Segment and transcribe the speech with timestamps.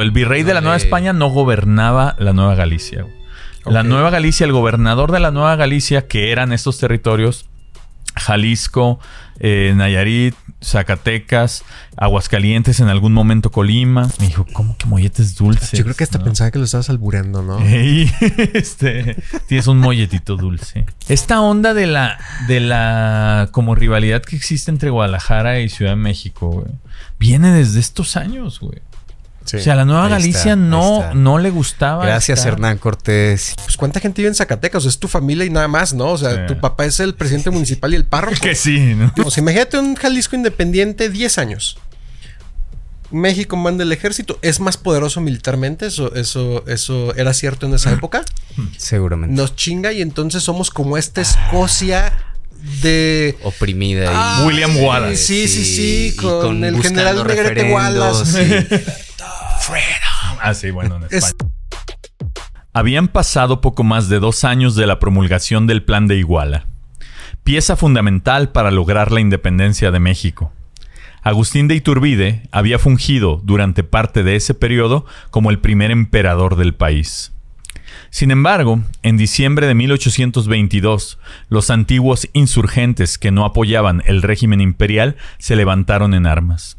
[0.00, 3.04] El virrey de la Nueva España no gobernaba la Nueva Galicia.
[3.66, 7.46] La Nueva Galicia, el gobernador de la Nueva Galicia, que eran estos territorios,
[8.14, 9.00] Jalisco,
[9.40, 11.64] eh, Nayarit, Zacatecas,
[11.96, 14.08] Aguascalientes, en algún momento Colima.
[14.20, 15.72] Me dijo, ¿cómo que molletes dulces?
[15.72, 17.58] Yo creo que hasta pensaba que lo estabas albureando, ¿no?
[17.58, 20.86] este, tienes un molletito dulce.
[21.08, 25.96] Esta onda de la, de la como rivalidad que existe entre Guadalajara y Ciudad de
[25.96, 26.64] México,
[27.18, 28.78] viene desde estos años, güey
[29.54, 32.04] o sea, la Nueva Galicia no, no le gustaba.
[32.04, 33.54] Gracias, Hernán Cortés.
[33.64, 36.06] Pues cuánta gente vive en Zacatecas, o sea, es tu familia y nada más, ¿no?
[36.06, 38.40] O sea, tu papá es el presidente municipal y el párroco.
[38.40, 39.12] que sí, ¿no?
[39.24, 41.78] O sea, imagínate un Jalisco independiente 10 años.
[43.10, 47.92] México manda el ejército, es más poderoso militarmente, eso, eso, eso era cierto en esa
[47.92, 48.22] época.
[48.76, 49.34] Seguramente.
[49.34, 52.12] Nos chinga y entonces somos como esta Escocia
[52.82, 55.16] de oprimida y William Wallace.
[55.16, 59.06] Sí, sí, sí, con, el general Negrete Wallace.
[60.40, 61.50] Ah, sí, bueno, en España.
[62.72, 66.66] Habían pasado poco más de dos años de la promulgación del Plan de Iguala,
[67.42, 70.52] pieza fundamental para lograr la independencia de México.
[71.22, 76.74] Agustín de Iturbide había fungido durante parte de ese periodo como el primer emperador del
[76.74, 77.32] país.
[78.10, 85.16] Sin embargo, en diciembre de 1822, los antiguos insurgentes que no apoyaban el régimen imperial
[85.38, 86.77] se levantaron en armas.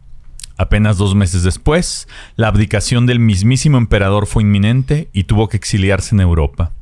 [0.59, 6.13] Apenas dos meses después, la abdicación del mismísimo emperador fue inminente y tuvo que exiliarse
[6.13, 6.73] en Europa.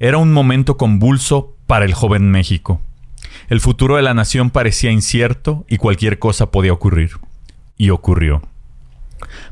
[0.00, 2.82] Era un momento convulso para el joven México.
[3.48, 7.12] El futuro de la nación parecía incierto y cualquier cosa podía ocurrir.
[7.76, 8.42] Y ocurrió.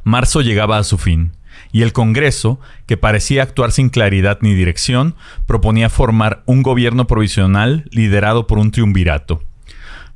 [0.02, 1.30] Marzo llegaba a su fin,
[1.70, 5.14] y el Congreso, que parecía actuar sin claridad ni dirección,
[5.46, 9.40] proponía formar un gobierno provisional liderado por un triunvirato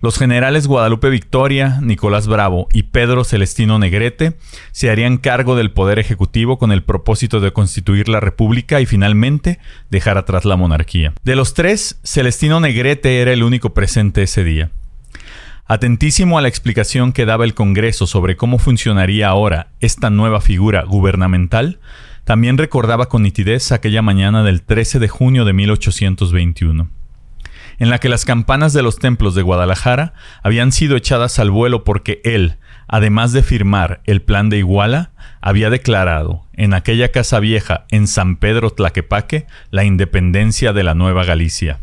[0.01, 4.37] los generales Guadalupe Victoria, Nicolás Bravo y Pedro Celestino Negrete
[4.73, 9.59] se harían cargo del poder ejecutivo con el propósito de constituir la república y finalmente
[9.91, 11.13] dejar atrás la monarquía.
[11.23, 14.71] De los tres, Celestino Negrete era el único presente ese día.
[15.67, 20.83] Atentísimo a la explicación que daba el Congreso sobre cómo funcionaría ahora esta nueva figura
[20.83, 21.79] gubernamental,
[22.25, 27.00] también recordaba con nitidez aquella mañana del 13 de junio de 1821
[27.81, 31.83] en la que las campanas de los templos de Guadalajara habían sido echadas al vuelo
[31.83, 35.11] porque él, además de firmar el plan de Iguala,
[35.41, 41.25] había declarado en aquella casa vieja en San Pedro Tlaquepaque la independencia de la Nueva
[41.25, 41.81] Galicia.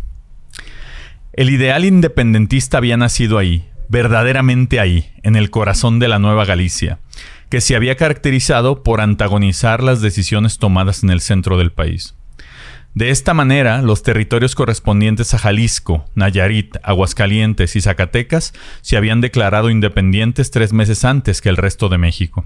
[1.34, 7.00] El ideal independentista había nacido ahí, verdaderamente ahí, en el corazón de la Nueva Galicia,
[7.50, 12.16] que se había caracterizado por antagonizar las decisiones tomadas en el centro del país.
[12.98, 19.70] De esta manera, los territorios correspondientes a Jalisco, Nayarit, Aguascalientes y Zacatecas se habían declarado
[19.70, 22.44] independientes tres meses antes que el resto de México.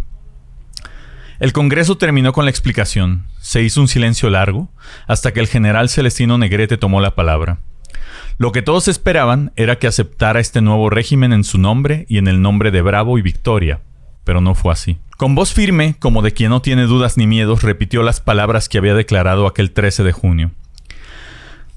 [1.39, 3.27] El Congreso terminó con la explicación.
[3.39, 4.67] Se hizo un silencio largo
[5.07, 7.59] hasta que el general Celestino Negrete tomó la palabra.
[8.37, 12.27] Lo que todos esperaban era que aceptara este nuevo régimen en su nombre y en
[12.27, 13.79] el nombre de Bravo y Victoria,
[14.25, 14.97] pero no fue así.
[15.21, 18.79] Con voz firme, como de quien no tiene dudas ni miedos, repitió las palabras que
[18.79, 20.49] había declarado aquel 13 de junio.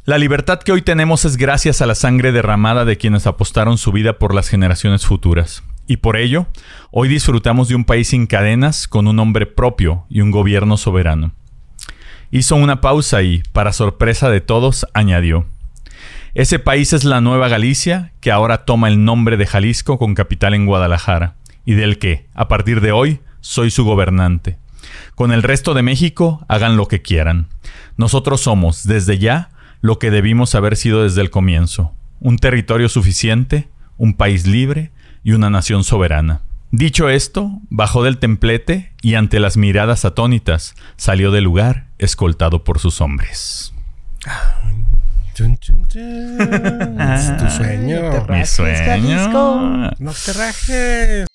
[0.06, 3.92] La libertad que hoy tenemos es gracias a la sangre derramada de quienes apostaron su
[3.92, 5.62] vida por las generaciones futuras.
[5.86, 6.46] Y por ello,
[6.90, 11.34] hoy disfrutamos de un país sin cadenas, con un hombre propio y un gobierno soberano.
[12.30, 15.44] Hizo una pausa y, para sorpresa de todos, añadió,
[16.32, 20.54] Ese país es la Nueva Galicia, que ahora toma el nombre de Jalisco con capital
[20.54, 24.56] en Guadalajara, y del que, a partir de hoy, soy su gobernante.
[25.14, 27.48] Con el resto de México, hagan lo que quieran.
[27.98, 29.50] Nosotros somos, desde ya,
[29.82, 31.92] lo que debimos haber sido desde el comienzo.
[32.20, 33.68] Un territorio suficiente,
[33.98, 36.40] un país libre y una nación soberana.
[36.70, 42.78] Dicho esto, bajó del templete y ante las miradas atónitas salió del lugar escoltado por
[42.78, 43.74] sus hombres.
[45.34, 45.44] tu
[47.50, 48.26] sueño.
[48.26, 49.90] Mi sueño.
[49.98, 51.26] No te rajes.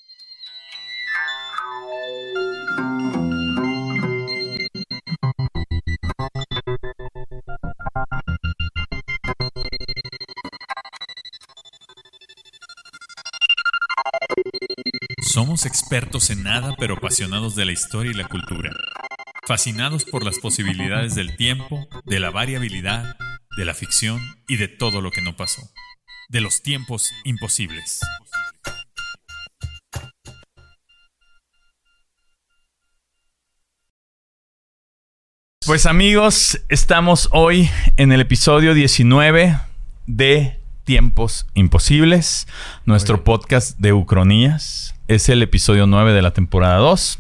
[15.31, 18.71] Somos expertos en nada pero apasionados de la historia y la cultura.
[19.47, 23.15] Fascinados por las posibilidades del tiempo, de la variabilidad,
[23.55, 25.61] de la ficción y de todo lo que no pasó.
[26.29, 27.99] De los tiempos imposibles.
[35.63, 39.59] Pues amigos, estamos hoy en el episodio 19
[40.07, 40.58] de
[40.89, 42.47] Tiempos Imposibles,
[42.85, 44.95] nuestro podcast de Ucronías.
[45.07, 47.19] Es el episodio 9 de la temporada 2.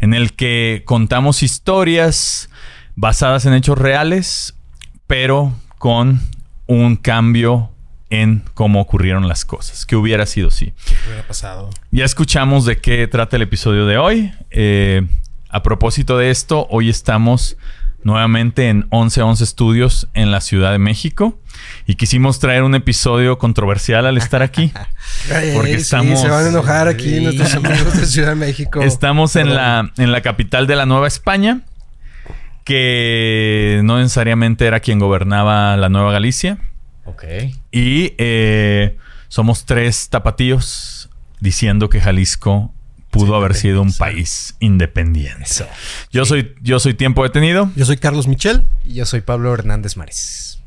[0.00, 2.50] en el que contamos historias
[2.94, 4.54] basadas en hechos reales,
[5.06, 6.20] pero con
[6.66, 7.70] un cambio
[8.10, 9.86] en cómo ocurrieron las cosas.
[9.86, 10.72] ¿Qué hubiera sido si?
[10.72, 11.70] ¿Qué hubiera pasado?
[11.90, 14.34] Ya escuchamos de qué trata el episodio de hoy.
[14.50, 15.08] Eh,
[15.48, 17.56] a propósito de esto, hoy estamos
[18.02, 21.38] nuevamente en 1111 Studios en la Ciudad de México
[21.86, 24.72] y quisimos traer un episodio controversial al estar aquí.
[25.54, 28.80] porque estamos se van a enojar aquí nuestros amigos de Ciudad de México.
[28.82, 31.62] Estamos en la en la capital de la Nueva España
[32.66, 36.58] que no necesariamente era quien gobernaba la Nueva Galicia.
[37.04, 37.24] Ok.
[37.70, 38.96] Y eh,
[39.28, 41.08] somos tres tapatíos
[41.38, 42.74] diciendo que Jalisco
[43.16, 45.46] pudo haber sido un país independiente.
[46.10, 47.70] Yo soy yo soy Tiempo Detenido.
[47.76, 48.64] Yo soy Carlos Michel.
[48.84, 50.60] Y yo soy Pablo Hernández Mares.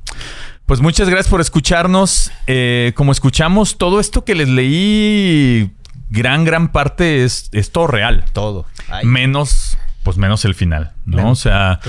[0.65, 2.31] Pues muchas gracias por escucharnos.
[2.47, 5.71] Eh, como escuchamos, todo esto que les leí,
[6.09, 8.25] gran, gran parte es, es todo real.
[8.33, 8.65] Todo.
[9.03, 11.31] Menos, pues menos el final, ¿no?
[11.31, 11.79] o sea,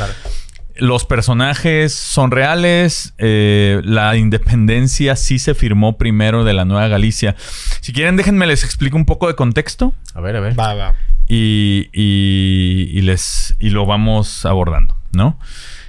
[0.81, 3.15] los personajes son reales.
[3.19, 7.37] Eh, la independencia sí se firmó primero de la Nueva Galicia.
[7.81, 9.95] Si quieren, déjenme les explico un poco de contexto.
[10.15, 10.59] A ver, a ver.
[10.59, 10.95] Va, va.
[11.29, 15.39] Y, y, y les, y lo vamos abordando, ¿no?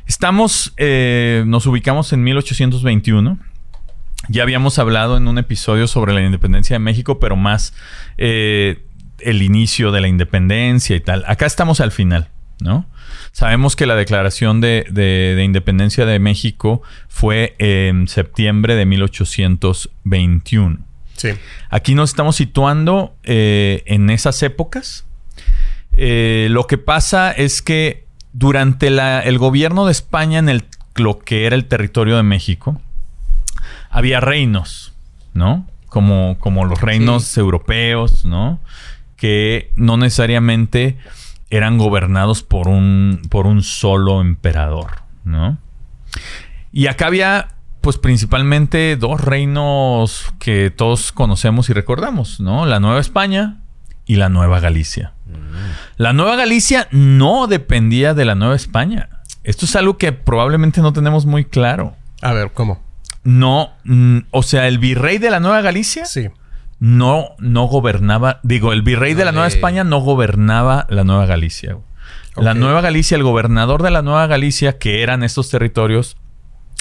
[0.05, 3.39] Estamos, eh, nos ubicamos en 1821.
[4.27, 7.73] Ya habíamos hablado en un episodio sobre la independencia de México, pero más
[8.17, 8.83] eh,
[9.19, 11.23] el inicio de la independencia y tal.
[11.27, 12.29] Acá estamos al final,
[12.59, 12.85] ¿no?
[13.33, 20.77] Sabemos que la declaración de, de, de independencia de México fue en septiembre de 1821.
[21.15, 21.29] Sí.
[21.69, 25.05] Aquí nos estamos situando eh, en esas épocas.
[25.93, 30.63] Eh, lo que pasa es que durante la, el gobierno de España en el,
[30.95, 32.81] lo que era el territorio de México,
[33.89, 34.93] había reinos,
[35.33, 35.67] ¿no?
[35.87, 37.39] Como, como los reinos Sí.
[37.39, 38.59] europeos, ¿no?
[39.17, 40.97] Que no necesariamente
[41.51, 45.59] eran gobernados por un, por un solo emperador, ¿no?
[46.71, 47.49] Y acá había,
[47.81, 52.65] pues principalmente dos reinos que todos conocemos y recordamos, ¿no?
[52.65, 53.57] La Nueva España
[54.05, 55.13] y la Nueva Galicia.
[55.97, 59.09] La Nueva Galicia no dependía de la Nueva España.
[59.43, 61.95] Esto es algo que probablemente no tenemos muy claro.
[62.21, 62.81] A ver, ¿cómo?
[63.23, 66.29] No, mm, o sea, el virrey de la Nueva Galicia Sí.
[66.81, 71.77] No, no gobernaba, digo, el virrey de la Nueva España no gobernaba la Nueva Galicia.
[72.35, 72.55] La.
[72.55, 76.17] Nueva Galicia, el gobernador de la Nueva Galicia, que eran estos territorios,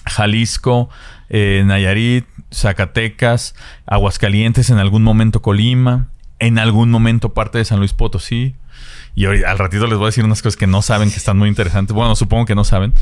[0.07, 0.89] Jalisco,
[1.29, 3.55] eh, Nayarit, Zacatecas,
[3.85, 6.09] Aguascalientes, en algún momento Colima,
[6.39, 8.55] en algún momento parte de San Luis Potosí.
[9.15, 11.37] Y hoy, al ratito les voy a decir unas cosas que no saben, que están
[11.37, 11.95] muy interesantes.
[11.95, 12.95] Bueno, supongo que no saben.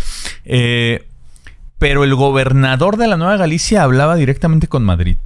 [0.44, 1.06] Eh,
[1.78, 5.16] pero el gobernador de la Nueva Galicia hablaba directamente con Madrid.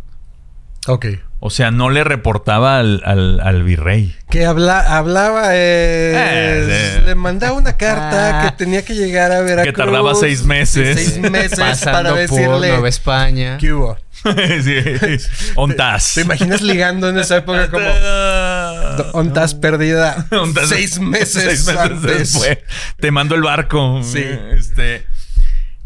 [0.86, 1.06] Ok.
[1.44, 4.14] O sea, no le reportaba al, al- al virrey.
[4.30, 9.74] Que habla, hablaba, eh, Eh, le mandaba una carta que tenía que llegar a Veracruz.
[9.74, 10.94] tardaba seis meses.
[10.94, 13.58] Seis meses para Pasando por decirle Nueva España.
[13.58, 13.98] ¿Qué hubo?
[14.22, 15.18] sí.
[15.56, 16.12] Ontas.
[16.14, 17.84] ¿Te imaginas ligando en esa época como
[19.12, 22.18] Ontas perdida Ontas- seis meses, seis meses antes?
[22.32, 22.58] después.
[23.00, 24.00] Te mando el barco.
[24.04, 24.24] Sí.
[24.52, 25.06] Este.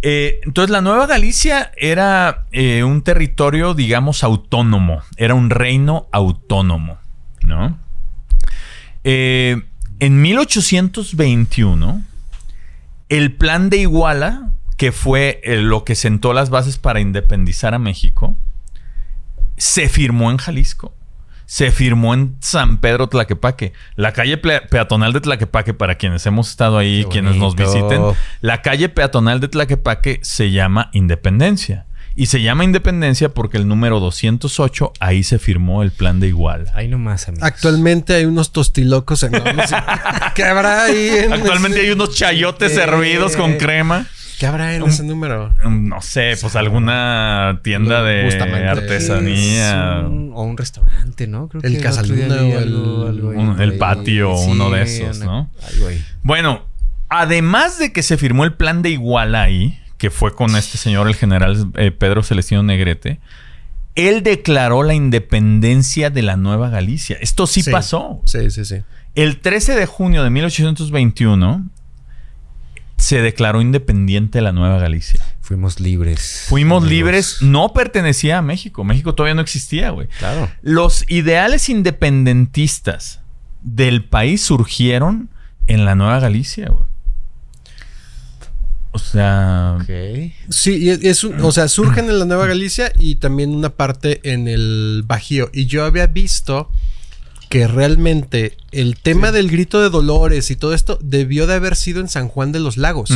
[0.09, 5.03] Eh, entonces, la Nueva Galicia era eh, un territorio, digamos, autónomo.
[5.17, 6.99] Era un reino autónomo,
[7.43, 7.77] ¿no?
[9.03, 9.61] Eh,
[9.99, 12.05] en 1821,
[13.09, 18.37] el plan de Iguala, que fue lo que sentó las bases para independizar a México,
[19.57, 20.95] se firmó en Jalisco.
[21.47, 23.73] Se firmó en San Pedro Tlaquepaque.
[23.95, 28.03] La calle peatonal de Tlaquepaque, para quienes hemos estado ahí, quienes nos visiten,
[28.41, 31.87] la calle peatonal de Tlaquepaque se llama Independencia.
[32.19, 36.73] Y se llama Independencia porque el número 208, ahí se firmó el plan de Iguala.
[36.75, 37.47] Ahí nomás, amigos.
[37.47, 39.71] Actualmente hay unos tostilocos enormes.
[40.35, 41.09] ¿Qué habrá ahí?
[41.25, 44.07] En Actualmente ese- hay unos chayotes Eh, hervidos con crema.
[44.39, 45.53] ¿Qué habrá en ese número?
[45.69, 48.69] No sé, pues alguna tienda de Bustamante.
[48.69, 50.01] artesanía.
[50.01, 51.49] Es un- o un restaurante, ¿no?
[51.49, 55.51] Creo El Casaluna o el- algo- un- el patio, uno de esos, una- ¿no?
[55.73, 56.05] Algo ahí.
[56.23, 56.67] Bueno,
[57.09, 61.09] además de que se firmó el plan de Iguala ahí, que fue con este señor,
[61.09, 63.21] el general eh, Pedro Celestino Negrete,
[63.95, 67.17] él declaró la independencia de la Nueva Galicia.
[67.23, 67.71] Esto sí, Sí.
[67.71, 68.21] pasó.
[68.27, 68.83] Sí, sí, sí.
[69.15, 71.71] El 13 de junio de 1821
[72.97, 75.21] se declaró independiente la Nueva Galicia.
[75.41, 76.47] Fuimos libres.
[76.49, 76.91] Fuimos amigos.
[76.91, 78.83] libres, no pertenecía a México.
[78.85, 80.09] México todavía no existía, güey.
[80.19, 80.51] Claro.
[80.63, 83.21] Los ideales independentistas
[83.63, 85.29] del país surgieron
[85.67, 86.85] en la Nueva Galicia, güey.
[88.93, 89.77] O sea.
[90.49, 94.21] Sí, es, es un- o sea, surgen en la Nueva Galicia y también una parte
[94.25, 95.51] en el Bajío.
[95.53, 96.71] Y yo había visto
[97.49, 102.01] que realmente el tema del grito de Dolores y todo esto debió de haber sido
[102.01, 103.11] en San Juan de los Lagos.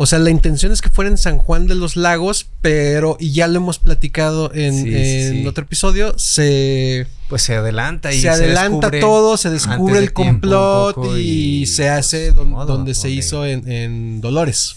[0.00, 3.32] O sea, la intención es que fuera en San Juan de los Lagos, pero, y
[3.32, 5.46] ya lo hemos platicado en, Sí, sí, en sí.
[5.48, 10.12] otro episodio, se, Pues se adelanta y se adelanta descubre todo, se descubre de el
[10.12, 14.76] complot y, se hace pues, don- modo, donde se hizo en, en Dolores.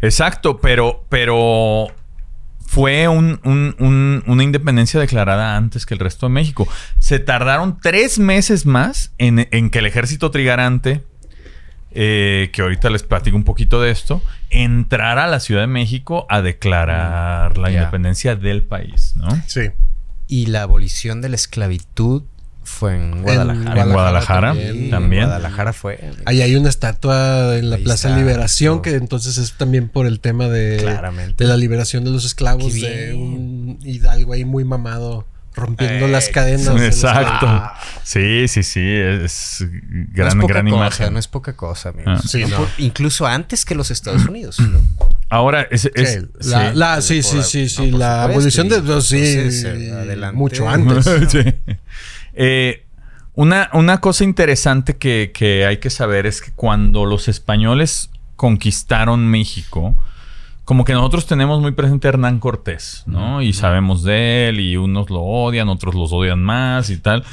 [0.00, 1.88] Exacto, pero, pero
[2.72, 6.66] fue un- un- un- una independencia declarada antes que el resto de México.
[6.98, 11.04] Se tardaron tres meses más en, en que el ejército trigarante,
[11.90, 16.24] eh, que ahorita les platico un poquito de esto, entrara a la Ciudad de México
[16.30, 17.78] a declarar la Ya.
[17.80, 19.28] independencia del país, ¿no?
[19.46, 19.68] Sí.
[20.28, 22.22] Y la abolición de la esclavitud
[22.64, 23.82] fue en Guadalajara.
[23.82, 24.90] En Guadalajara también.
[24.90, 25.24] también.
[25.24, 26.10] Guadalajara fue.
[26.24, 28.82] Ahí hay una estatua en la Ahí Plaza está, Liberación, ¿no?
[28.82, 31.42] que entonces es también por el tema de, Claramente.
[31.44, 36.28] de la liberación de los esclavos, de un hidalgo ahí muy mamado, rompiendo Eh, las
[36.30, 36.64] cadenas.
[36.74, 37.62] de la Exacto.
[38.04, 38.80] Sí, sí, sí.
[38.82, 41.12] Es no gran, es poca gran cosa, imagen.
[41.12, 42.20] no es poca cosa, amigos.
[42.24, 42.28] Ah.
[42.28, 42.56] Sí, No, no.
[42.58, 44.58] por- incluso antes que los Estados Unidos.
[44.60, 44.80] ¿no?
[45.28, 46.76] Ahora, es, es- Sí, la, sí.
[46.78, 49.00] la- sí, sí, sí, no, sí, por la supuesto, abolición de...
[49.02, 49.16] sí,
[49.66, 51.04] eh, mucho antes.
[51.30, 51.38] Sí.
[52.34, 52.84] Eh,
[53.34, 59.26] una, una cosa interesante que, que hay que saber es que cuando los españoles conquistaron
[59.26, 59.96] México,
[60.64, 63.42] como que nosotros tenemos muy presente a Hernán Cortés, ¿no?
[63.42, 67.24] Y sabemos de él y unos lo odian, otros los odian más y tal.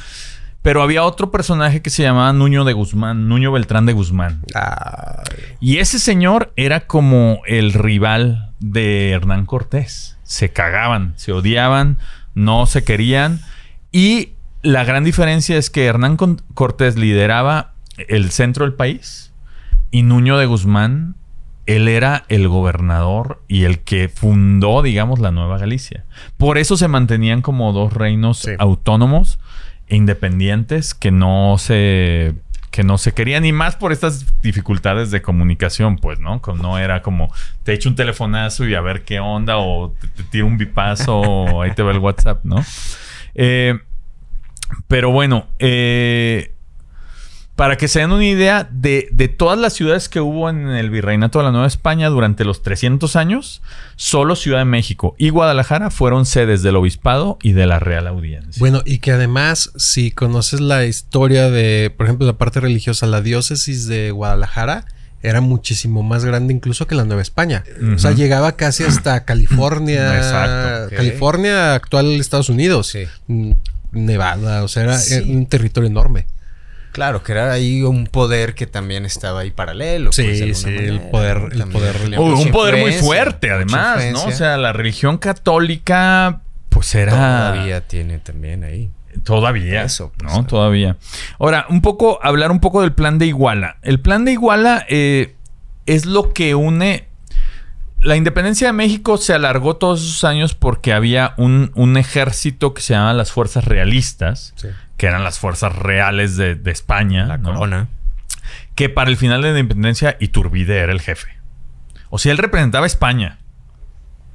[0.61, 4.41] Pero había otro personaje que se llamaba Nuño de Guzmán, Nuño Beltrán de Guzmán.
[4.53, 10.17] Ay, Y ese señor era como el rival de Hernán Cortés.
[10.23, 11.97] Se cagaban, se odiaban,
[12.33, 13.39] no se querían.
[13.91, 16.17] Y la gran diferencia es que Hernán
[16.53, 17.73] Cortés lideraba
[18.07, 19.33] el centro del país
[19.91, 21.15] y Nuño de Guzmán,
[21.65, 26.05] él era el gobernador y el que fundó, digamos, la Nueva Galicia.
[26.37, 28.51] Por eso se mantenían como dos reinos Sí.
[28.57, 29.39] autónomos
[29.87, 32.35] e independientes que no se
[32.71, 36.39] que no se querían y más por estas dificultades de comunicación, pues, ¿no?
[36.39, 40.07] Como no era como te echo un telefonazo y a ver qué onda o te,
[40.07, 42.63] te tiro un bipazo o ahí te va el WhatsApp, ¿no?
[43.33, 43.79] Eh,
[44.87, 46.53] pero bueno, eh,
[47.59, 50.89] para que se den una idea de, de todas las ciudades que hubo en el
[50.89, 53.61] Virreinato de la Nueva España durante los 300 años,
[53.97, 58.57] solo Ciudad de México y Guadalajara fueron sedes del obispado y de la Real Audiencia.
[58.59, 63.21] Bueno, y que además, si conoces la historia de, por ejemplo, la parte religiosa, la
[63.21, 64.85] diócesis de Guadalajara
[65.21, 67.63] era muchísimo más grande incluso que la Nueva España.
[67.93, 70.15] O sea, llegaba casi hasta California.
[70.15, 70.95] Exacto.
[70.95, 72.87] California, actual Estados Unidos.
[72.87, 73.05] Sí.
[73.91, 75.19] Nevada, o sea, era Sí.
[75.31, 76.27] un territorio enorme.
[76.91, 80.11] Claro, que era ahí un poder que también estaba ahí paralelo.
[80.11, 84.23] Sí, pues, sí, el poder- el poder- un poder muy fuerte, además, ¿no?
[84.25, 87.11] O sea, la religión católica, pues era.
[87.11, 88.89] todavía tiene también ahí.
[89.23, 89.83] Todavía.
[89.83, 90.45] Eso, pues, ¿no?
[90.45, 90.97] Todavía.
[91.39, 93.77] Ahora, un poco, hablar un poco del plan de Iguala.
[93.81, 95.35] El plan de Iguala eh,
[95.85, 97.07] es lo que une.
[98.01, 102.81] La independencia de México se alargó todos esos años porque había un, un ejército que
[102.81, 104.53] se llamaba las Fuerzas Realistas,
[104.95, 107.25] que eran las fuerzas reales de, de España.
[107.25, 107.53] La ¿no?
[107.53, 107.87] corona.
[108.75, 111.27] Que para el final de la independencia Iturbide era el jefe.
[112.09, 113.39] O sea, él representaba a España.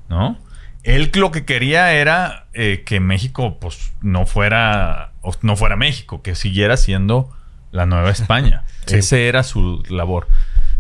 [0.09, 0.39] ¿No?
[0.83, 5.13] Él lo que quería era eh, que México, pues, no fuera.
[5.23, 7.31] o no fuera México, que siguiera siendo
[7.73, 8.65] la Nueva España.
[8.87, 8.97] Sí.
[8.97, 10.29] Ese era su labor.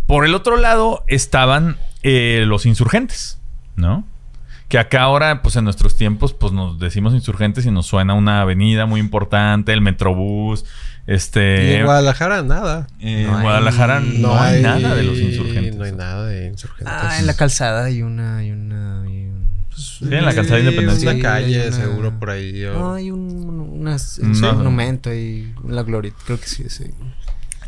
[0.07, 3.41] Por el otro lado estaban eh, los insurgentes,
[3.75, 4.07] ¿no?
[4.69, 8.41] Que acá ahora, pues en nuestros tiempos, pues nos decimos insurgentes y nos suena una
[8.41, 10.65] avenida muy importante, el Metrobús,
[11.07, 11.77] Y este...
[11.79, 12.87] en Guadalajara, nada.
[13.01, 15.77] Eh, No en hay- Guadalajara no, hay, nada de los insurgentes.
[15.77, 16.87] No hay nada de insurgentes.
[16.89, 18.39] Ah, en la calzada hay una.
[18.39, 19.45] Hay una hay un-
[19.77, 21.09] Sí, en la calzada de Independencia.
[21.11, 22.63] Una Sí, calle, hay una- seguro, por ahí.
[22.63, 24.51] No, hay un, unas- No.
[24.53, 25.53] un monumento ahí.
[25.69, 26.13] La gloria.
[26.25, 26.85] Creo que sí, sí.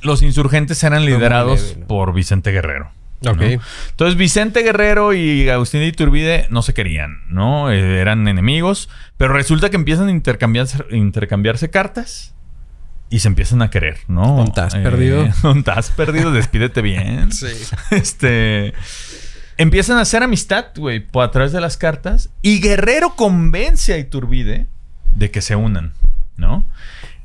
[0.02, 1.87] Los insurgentes eran liderados leve, ¿no?
[1.88, 2.90] por Vicente Guerrero.
[3.23, 3.32] ¿No?
[3.32, 3.42] Ok.
[3.90, 7.70] Entonces Vicente Guerrero y Agustín de Iturbide no se querían, ¿no?
[7.70, 12.35] Eh, eran enemigos, pero resulta que empiezan a intercambiarse, intercambiarse cartas
[13.08, 14.26] y se empiezan a querer, ¿no?
[14.26, 15.28] ¿Dónde estás perdido?
[15.42, 16.32] ¿Dónde estás perdido?
[16.32, 17.30] Despídete bien.
[17.32, 17.46] Sí.
[17.90, 18.75] Este.
[19.58, 22.30] Empiezan a hacer amistad, güey, a través de las cartas.
[22.42, 24.66] Y Guerrero convence a Iturbide
[25.14, 25.94] de que se unan,
[26.37, 26.66] ¿no?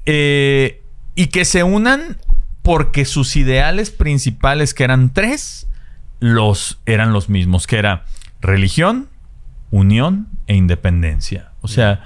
[0.05, 0.81] Eh,
[1.15, 2.17] y que se unan
[2.61, 5.67] porque sus ideales principales, que eran tres,
[6.21, 8.05] los eran los mismos, que era
[8.39, 9.09] religión,
[9.71, 11.51] unión e independencia.
[11.61, 12.03] O sea,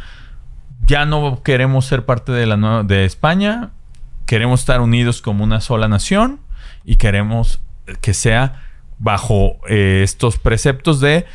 [0.87, 3.69] ya no queremos ser parte de la nueva- de España,
[4.25, 6.39] queremos estar unidos como una sola nación
[6.83, 7.59] y queremos
[8.01, 8.63] que sea
[8.97, 11.25] bajo eh, estos preceptos de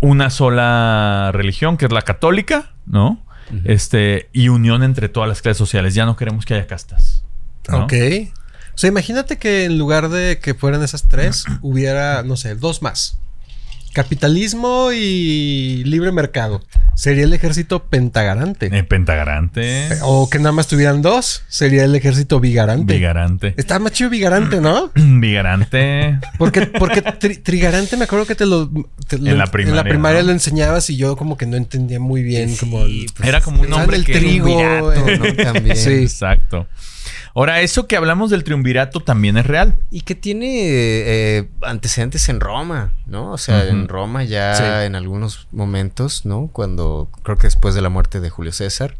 [0.00, 3.22] una sola religión, que es la católica, ¿no?
[3.64, 5.94] este, y unión entre todas las clases sociales.
[5.94, 7.24] Ya no queremos que haya castas.
[7.68, 7.84] ¿no?
[7.84, 7.92] Ok.
[8.80, 12.80] O sea, imagínate que en lugar de que fueran esas tres, hubiera, no sé, dos
[12.80, 13.18] más.
[13.92, 16.62] Capitalismo y libre mercado.
[16.94, 18.70] Sería el ejército pentagarante.
[18.72, 19.88] Eh, pentagarante.
[20.00, 21.42] O que nada más tuvieran dos.
[21.48, 22.94] Sería el ejército vigarante.
[22.94, 23.52] Vigarante.
[23.58, 24.90] Está más chido vigarante, ¿no?
[24.94, 26.18] Vigarante.
[26.38, 28.70] Porque, porque tri- trigarante me acuerdo que te lo...
[29.08, 30.28] te lo- En la primaria, primaria ¿no?
[30.28, 32.80] lo enseñabas y yo como que no entendía muy bien como...
[32.84, 34.14] el- pues, Era como un hombre el que...
[34.14, 35.34] trigo, triunvirato, eh.
[35.36, 35.44] ¿no?
[35.52, 35.76] También.
[35.76, 35.90] Sí.
[35.90, 36.66] Exacto.
[37.34, 39.76] Ahora, eso que hablamos del triunvirato también es real.
[39.90, 43.32] Y que tiene eh, antecedentes en Roma, ¿no?
[43.32, 44.62] O sea, en Roma ya Sí.
[44.86, 46.48] en algunos momentos, ¿no?
[46.52, 48.96] Cuando creo que después de la muerte de Julio César,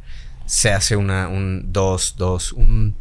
[0.46, 2.94] se hace una, un dos, dos, un.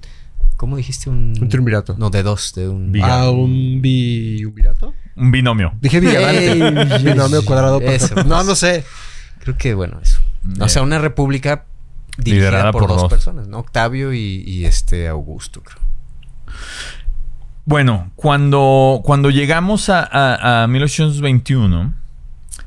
[0.57, 1.09] ¿Cómo dijiste?
[1.09, 1.95] Un, Un triunvirato.
[1.97, 2.91] No, de dos, de un.
[2.91, 4.43] Vi- ¿A un bi...
[4.45, 4.93] un virato?
[5.15, 5.73] Un binomio.
[5.79, 6.51] Dije vigarante.
[6.51, 6.59] Ey,
[7.03, 7.79] Binomio cuadrado.
[7.81, 8.15] eso.
[8.25, 8.83] No, no sé.
[9.39, 10.19] Creo que, bueno, eso.
[10.59, 11.65] O sea, una república
[12.17, 13.09] dirigida Liderada por, por dos, dos.
[13.09, 13.59] personas, ¿no?
[13.59, 15.79] Octavio y, y este Augusto, creo.
[17.65, 21.93] Bueno, cuando, cuando llegamos a, a- a 1821,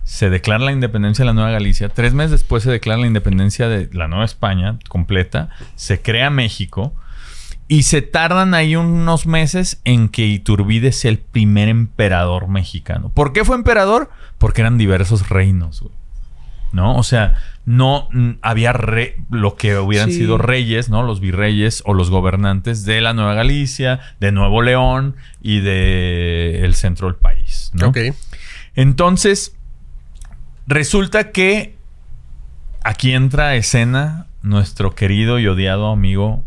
[0.04, 1.88] se declara la independencia de la Nueva Galicia.
[1.88, 5.48] Tres meses después se declara la independencia de la Nueva España completa.
[5.74, 6.94] Se crea México.
[7.68, 13.08] Y se tardan ahí unos meses en que Iturbide sea el primer emperador mexicano.
[13.08, 14.10] ¿Por qué fue emperador?
[14.36, 15.94] Porque eran diversos reinos, güey.
[16.72, 16.96] ¿No?
[16.96, 17.34] O sea,
[17.64, 20.16] no mm, había re- lo que hubieran Sí.
[20.18, 21.02] sido reyes, ¿no?
[21.02, 26.74] Los virreyes o los gobernantes de la Nueva Galicia, de Nuevo León y de el
[26.74, 27.88] centro del país, ¿no?
[27.88, 27.98] Ok.
[28.74, 29.54] Entonces,
[30.66, 31.76] resulta que
[32.82, 36.44] aquí entra a escena nuestro querido y odiado amigo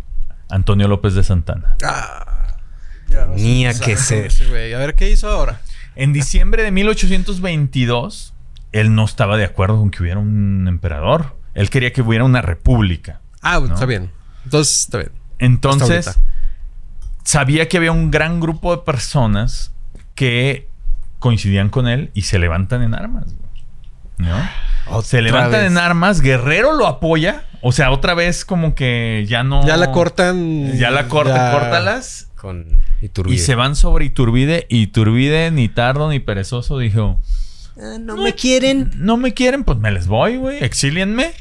[0.50, 1.76] Antonio López de Santana.
[1.84, 2.58] Ah.
[3.36, 4.32] Tenía que ser.
[4.76, 5.62] A ver qué hizo ahora.
[5.96, 8.34] En diciembre de 1822,
[8.76, 11.38] él no estaba de acuerdo con que hubiera un emperador.
[11.54, 13.22] Él quería que hubiera una república.
[13.42, 13.74] Ah, ¿No?
[13.74, 14.12] está bien.
[14.44, 15.12] Entonces, está bien.
[15.40, 16.20] Entonces,
[17.24, 19.72] sabía que había un gran grupo de personas
[20.14, 20.68] que
[21.20, 23.34] coincidían con él y se levantan en armas.
[24.18, 25.02] ¿No?
[25.02, 25.72] Se levantan vez.
[25.72, 27.46] en armas, Guerrero lo apoya.
[27.62, 29.66] O sea, otra vez como que ya no...
[29.66, 30.78] Ya la cortan.
[30.78, 32.30] Ya la corta, ya- córtalas.
[32.36, 33.36] Con Iturbide.
[33.36, 34.68] Y se van sobre Iturbide.
[34.70, 37.22] Y Iturbide, ni tardo ni perezoso, dijo...
[37.78, 38.92] Ah, no me quieren.
[38.98, 40.64] No me quieren, pues me les voy, güey.
[40.64, 41.34] Exílienme.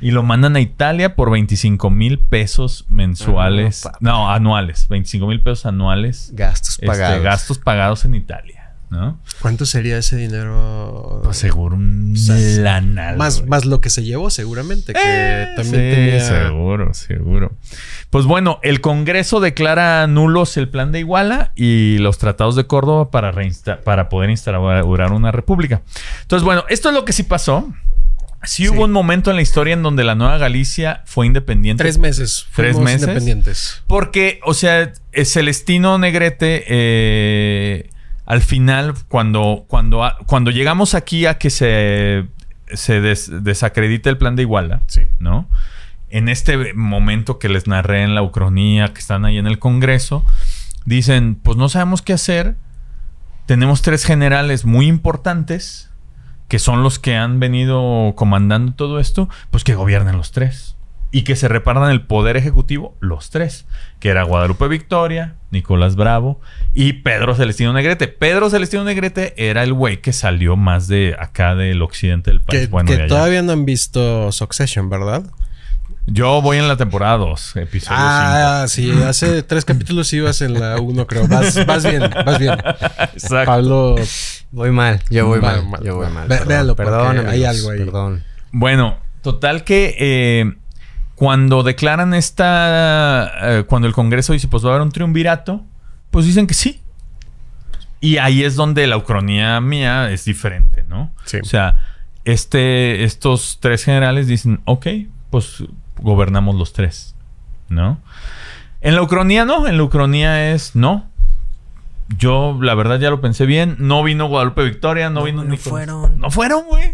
[0.00, 3.88] Y lo mandan a Italia por 25 mil pesos mensuales.
[4.00, 4.88] No, anuales.
[4.88, 6.30] 25 mil pesos anuales.
[6.34, 7.22] Gastos este, pagados.
[7.22, 8.63] gastos pagados en Italia.
[8.94, 9.18] ¿No?
[9.40, 11.20] ¿Cuánto sería ese dinero?
[11.24, 13.48] Pues seguro un sea, lanal, más, güey.
[13.50, 14.92] más lo que se llevó, seguramente.
[14.92, 16.20] Que Eh, también sí, tenía.
[16.44, 17.52] seguro, seguro.
[18.10, 23.10] Pues bueno, el Congreso declara nulos el plan de Iguala y los tratados de Córdoba
[23.10, 25.82] para, reinsta- para poder instaurar una república.
[26.22, 27.68] Entonces, bueno, esto es lo que sí pasó.
[28.46, 28.68] Sí, Sí.
[28.68, 31.82] hubo un momento en la historia en donde la Nueva Galicia fue independiente.
[31.82, 32.46] Tres meses.
[32.54, 33.00] Tres meses.
[33.00, 33.82] independientes.
[33.86, 37.90] Porque, o sea, eh, Celestino Negrete, eh,
[38.26, 42.26] al final, cuando, cuando, cuando llegamos aquí a que se,
[42.72, 45.02] se des- desacredite el plan de Iguala, Sí.
[45.18, 45.48] ¿no?
[46.10, 50.24] En este momento que les narré en la Ucronía, que están ahí en el Congreso,
[50.86, 52.56] dicen, pues no sabemos qué hacer.
[53.46, 55.90] Tenemos tres generales muy importantes,
[56.48, 60.73] que son los que han venido comandando todo esto, pues que gobiernen los tres.
[61.16, 63.66] Y que se repartan el poder ejecutivo los tres,
[64.00, 66.40] que era Guadalupe Victoria, Nicolás Bravo
[66.72, 68.08] y Pedro Celestino Negrete.
[68.08, 72.62] Pedro Celestino Negrete era el güey que salió más de acá del occidente del país.
[72.62, 73.08] Que, bueno, que de allá.
[73.08, 75.22] todavía no han visto Succession, ¿verdad?
[76.06, 77.96] Yo voy en la temporada 2, episodio 5.
[77.96, 78.90] Ah, sí.
[79.06, 81.28] Hace tres capítulos ibas en la uno, creo.
[81.28, 82.54] Vas, vas bien, vas bien.
[83.12, 83.46] Exacto.
[83.52, 83.94] Pablo.
[84.50, 86.26] Voy mal, yo voy mal, mal, yo voy mal.
[86.26, 87.78] Ve- perdón, véanlo, porque perdón, hay algo ahí.
[87.78, 88.24] Perdón.
[88.50, 90.54] Bueno, total que eh,
[91.14, 93.58] cuando declaran esta.
[93.58, 95.62] eh, cuando el Congreso dice, pues va a haber un triunvirato,
[96.10, 96.80] pues dicen que sí.
[98.00, 101.12] Y ahí es donde la ucronía mía es diferente, ¿no?
[101.24, 101.38] Sí.
[101.42, 101.80] O sea,
[102.24, 104.86] este, estos tres generales dicen, ok,
[105.30, 105.64] pues
[105.98, 107.14] gobernamos los tres,
[107.68, 107.98] ¿no?
[108.82, 111.06] En la ucronía no, en la ucronía es no.
[112.18, 113.76] Yo, la verdad, ya lo pensé bien.
[113.78, 115.68] No vino Guadalupe Victoria, no, No, vino no Nicolás.
[115.70, 116.18] fueron.
[116.20, 116.92] No fueron, güey.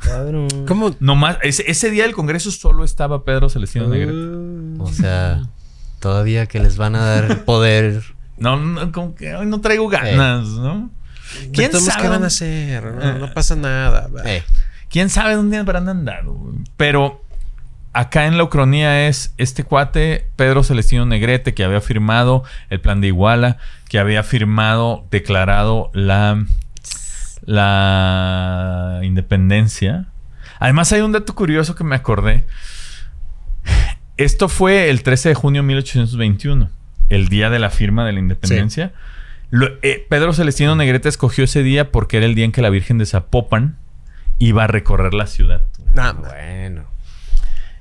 [0.00, 0.48] Cabrón.
[0.66, 0.94] ¿Cómo?
[1.00, 4.12] Nomás, ese, ese día del Congreso solo estaba Pedro Celestino Negrete.
[4.12, 5.42] Uh, O sea,
[6.00, 8.02] todavía que les van a dar poder.
[8.40, 10.90] No, no, como que hoy no traigo ganas, ¿no?
[11.52, 12.82] ¿Quién ¿Quién sabe qué van a hacer?
[12.82, 14.08] No, no pasa nada.
[14.24, 14.42] Eh,
[14.88, 16.40] ¿Quién sabe dónde habrán andado?
[16.78, 17.22] Pero
[17.92, 23.02] acá en la Ucronía es este cuate, Pedro Celestino Negrete, que había firmado el plan
[23.02, 23.58] de Iguala,
[23.90, 26.44] que había firmado, declarado la,
[27.42, 30.06] la independencia.
[30.58, 32.44] Además, hay un dato curioso que me acordé.
[34.16, 36.68] Esto fue el 13 de junio de 1821,
[37.08, 38.92] el día de la firma de la independencia.
[39.50, 42.70] Lo- eh, Pedro Celestino Negrete escogió ese día porque era el día en que la
[42.70, 43.76] Virgen de Zapopan
[44.38, 45.62] iba a recorrer la ciudad.
[45.94, 46.84] Nah, Bueno.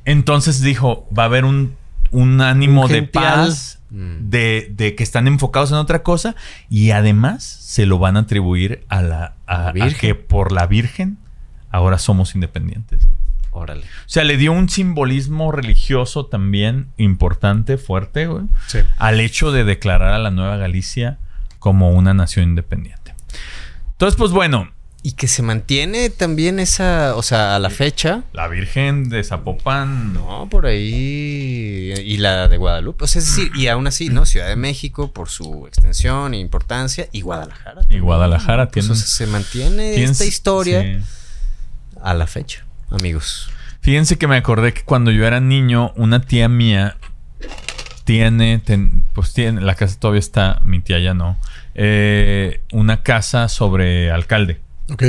[0.05, 1.75] Entonces dijo, va a haber un,
[2.11, 4.29] un ánimo Un de paz, Mm.
[4.29, 6.35] de, de que están enfocados en otra cosa
[6.69, 9.95] y además se lo van a atribuir a la a, la a Virgen.
[9.99, 11.17] que por la Virgen
[11.71, 13.07] ahora somos independientes.
[13.51, 13.81] Órale.
[13.81, 18.79] O sea, le dio un simbolismo religioso también importante, fuerte, güey, Sí.
[18.97, 21.17] al hecho de declarar a la Nueva Galicia
[21.57, 23.15] como una nación independiente.
[23.93, 24.69] Entonces, pues bueno,
[25.01, 28.23] Y que se mantiene también esa, o sea, a la fecha.
[28.33, 30.13] la Virgen de Zapopan.
[30.13, 31.93] No, por ahí.
[32.03, 33.05] Y la de Guadalupe.
[33.05, 34.25] O sea, es decir, y aún así, ¿no?
[34.25, 37.07] Ciudad de México por su extensión e importancia.
[37.13, 37.83] Y Guadalajara.
[37.89, 38.89] Y Guadalajara tiene.
[38.91, 40.97] o sea, se mantiene tiene- esta historia sí.
[42.03, 43.49] a la fecha, amigos.
[43.79, 46.97] Fíjense que me acordé que cuando yo era niño, una tía mía
[48.03, 51.37] tiene, ten- pues tiene, la casa todavía está, mi tía ya no,
[51.75, 54.59] eh, una casa sobre alcalde.
[54.91, 55.03] Ok.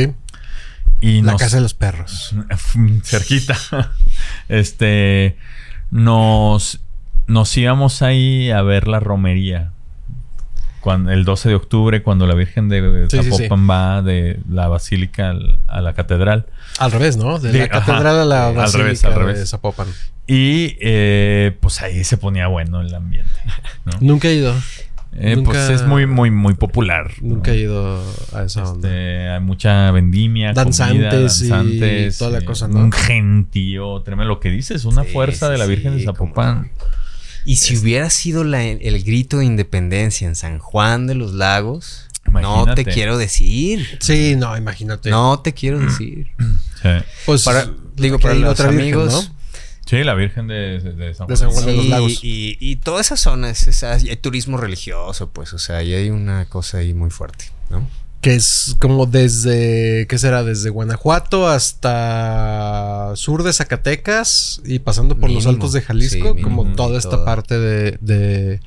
[1.00, 2.34] Y La nos- casa de los perros.
[3.04, 3.56] cerquita.
[4.48, 5.36] este,
[5.90, 6.80] nos,
[7.26, 9.72] nos íbamos ahí a ver la romería.
[10.80, 13.30] Cuando, el 12 de octubre, cuando la Virgen de Sí, sí, sí.
[13.48, 16.46] Zapopan va de la basílica al- a la catedral.
[16.78, 17.38] Al revés, ¿no?
[17.38, 17.80] De la ajá.
[17.84, 19.50] catedral a la Al basílica revés, al de revés.
[19.50, 19.88] Zapopan.
[20.26, 23.30] Y eh, pues ahí se ponía bueno el ambiente.
[23.84, 23.92] ¿no?
[24.00, 24.54] Nunca he ido.
[25.12, 27.10] Eh, nunca- Pues es muy, muy, muy popular.
[27.20, 27.34] ¿no?
[27.34, 28.00] Nunca he ido
[28.32, 28.88] a esa onda.
[28.88, 30.96] Este, hay mucha vendimia, Danzantes
[31.42, 32.78] y comida, danzantes, toda la eh, cosa, ¿no?
[32.78, 36.04] Un gentío, tremendo lo que dices, una Sí, fuerza sí, de la Virgen de sí,
[36.04, 36.70] Zapopan.
[37.44, 42.06] Y si hubiera sido la- el grito de independencia en San Juan de los Lagos,
[42.30, 43.84] no te quiero decir.
[44.00, 45.10] Sí, no, imagínate.
[45.10, 46.28] No te quiero decir.
[46.82, 46.88] Sí.
[47.26, 49.30] Pues, Para, digo, para los otra virgen, amigos.
[49.30, 49.39] ¿no?
[49.90, 51.28] Sí, la Virgen de, de San Juan.
[51.28, 52.20] De San Juan de los Lagos.
[52.22, 56.10] Y, y toda esa zona es, es- hay turismo religioso, pues, o sea, ahí hay
[56.10, 57.88] una cosa ahí muy fuerte, ¿no?
[58.20, 60.44] Que es como desde, ¿qué será?
[60.44, 66.72] Desde Guanajuato hasta sur de Zacatecas y pasando por los altos de Jalisco, Sí, como
[66.74, 68.60] toda esta parte de, de,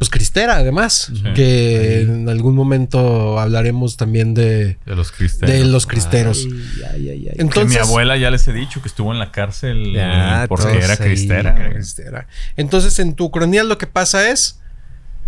[0.00, 1.22] pues cristera, además, Sí.
[1.34, 2.10] que Ahí.
[2.10, 5.54] en algún momento hablaremos también de, De los cristeros.
[5.54, 6.46] de los cristeros.
[6.46, 7.34] Ay, ay, ay, ay.
[7.36, 10.78] Que Entonces, mi abuela ya les he dicho que estuvo en la cárcel Ya, porque
[10.78, 11.52] era cristera.
[11.54, 11.74] güey.
[11.74, 12.26] cristera.
[12.56, 14.56] Entonces, en tu cronía lo que pasa es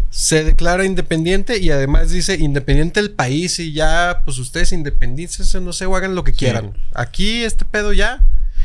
[0.08, 5.72] se declara independiente y además dice independiente el país y ya, pues ustedes independícense, no
[5.74, 6.72] sé, o hagan lo que quieran.
[6.94, 8.22] Aquí este pedo ya.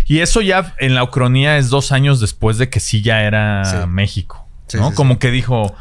[0.07, 3.63] Y eso ya en la Ucronía es dos años después de que sí ya era
[3.65, 3.75] Sí.
[3.89, 4.47] México.
[4.67, 4.89] Sí, ¿no?
[4.89, 5.19] sí, Como sí.
[5.19, 5.73] que dijo,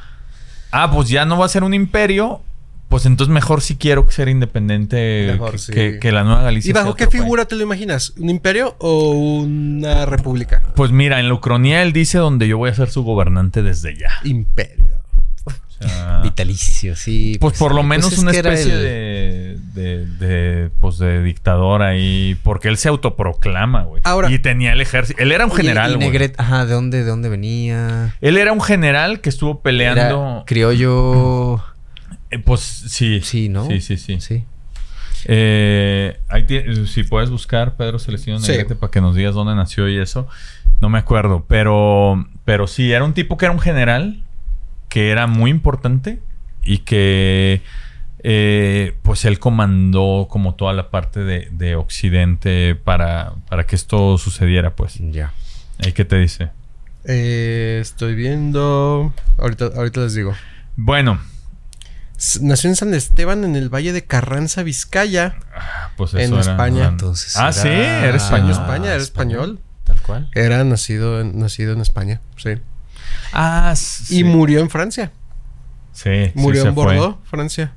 [0.70, 2.42] ah, pues ya no va a ser un imperio,
[2.88, 5.72] pues entonces mejor si quiero ser independiente Mejor, que, sí.
[5.72, 6.70] que- que la Nueva Galicia.
[6.70, 8.12] ¿Y bajo qué figura te lo imaginas?
[8.18, 10.62] ¿Un imperio o una república?
[10.74, 11.34] Pues mira, en la
[11.82, 14.10] él dice donde yo voy a ser su gobernante desde ya.
[14.24, 14.95] Imperio.
[15.78, 17.36] O sea, Vitalicio, sí.
[17.40, 21.82] pues por lo menos Pues es una especie el- de, de, de, pues de dictador
[21.82, 24.00] ahí, porque él se autoproclama, güey.
[24.04, 25.20] Ahora- y tenía el ejército.
[25.22, 26.08] Él era un general, güey.
[26.08, 28.14] Negret, ajá, ¿de dónde, de dónde venía?
[28.22, 30.00] Él era un general que estuvo peleando.
[30.36, 31.56] Era criollo.
[32.30, 33.20] Eh, pues sí.
[33.22, 33.66] Sí, ¿no?
[33.66, 34.20] Sí, sí, sí.
[34.20, 34.44] Sí.
[35.28, 36.46] Eh, ahí
[36.86, 38.48] si puedes buscar Pedro Celestino Sí.
[38.52, 40.28] Negrete para que nos digas dónde nació y eso.
[40.80, 41.44] No me acuerdo.
[41.48, 44.22] Pero, pero sí, era un tipo que era un general.
[44.96, 46.20] Que era muy importante.
[46.64, 47.60] Y que.
[48.22, 54.16] eh, pues él comandó como toda la parte de, de Occidente para, para que esto
[54.16, 54.94] sucediera, pues.
[54.98, 55.34] Ya.
[55.84, 56.48] ¿Ahí qué te dice?
[57.04, 59.12] Eh, estoy viendo.
[59.36, 60.32] Ahorita, ahorita les digo.
[60.76, 61.20] Bueno,
[62.40, 65.36] Nació en San Esteban, en el Valle de Carranza, Vizcaya.
[65.98, 66.86] pues En era- España.
[66.88, 68.50] Entonces ah, era- sí, era España, español.
[68.52, 69.60] España, era español.
[69.84, 70.30] Tal cual.
[70.34, 72.54] Era nacido en, nacido en España, sí.
[73.32, 74.20] Ah, sí.
[74.20, 75.12] Y murió en Francia.
[75.92, 76.84] Sí, Murió en fue.
[76.84, 77.72] Bordeaux, Francia.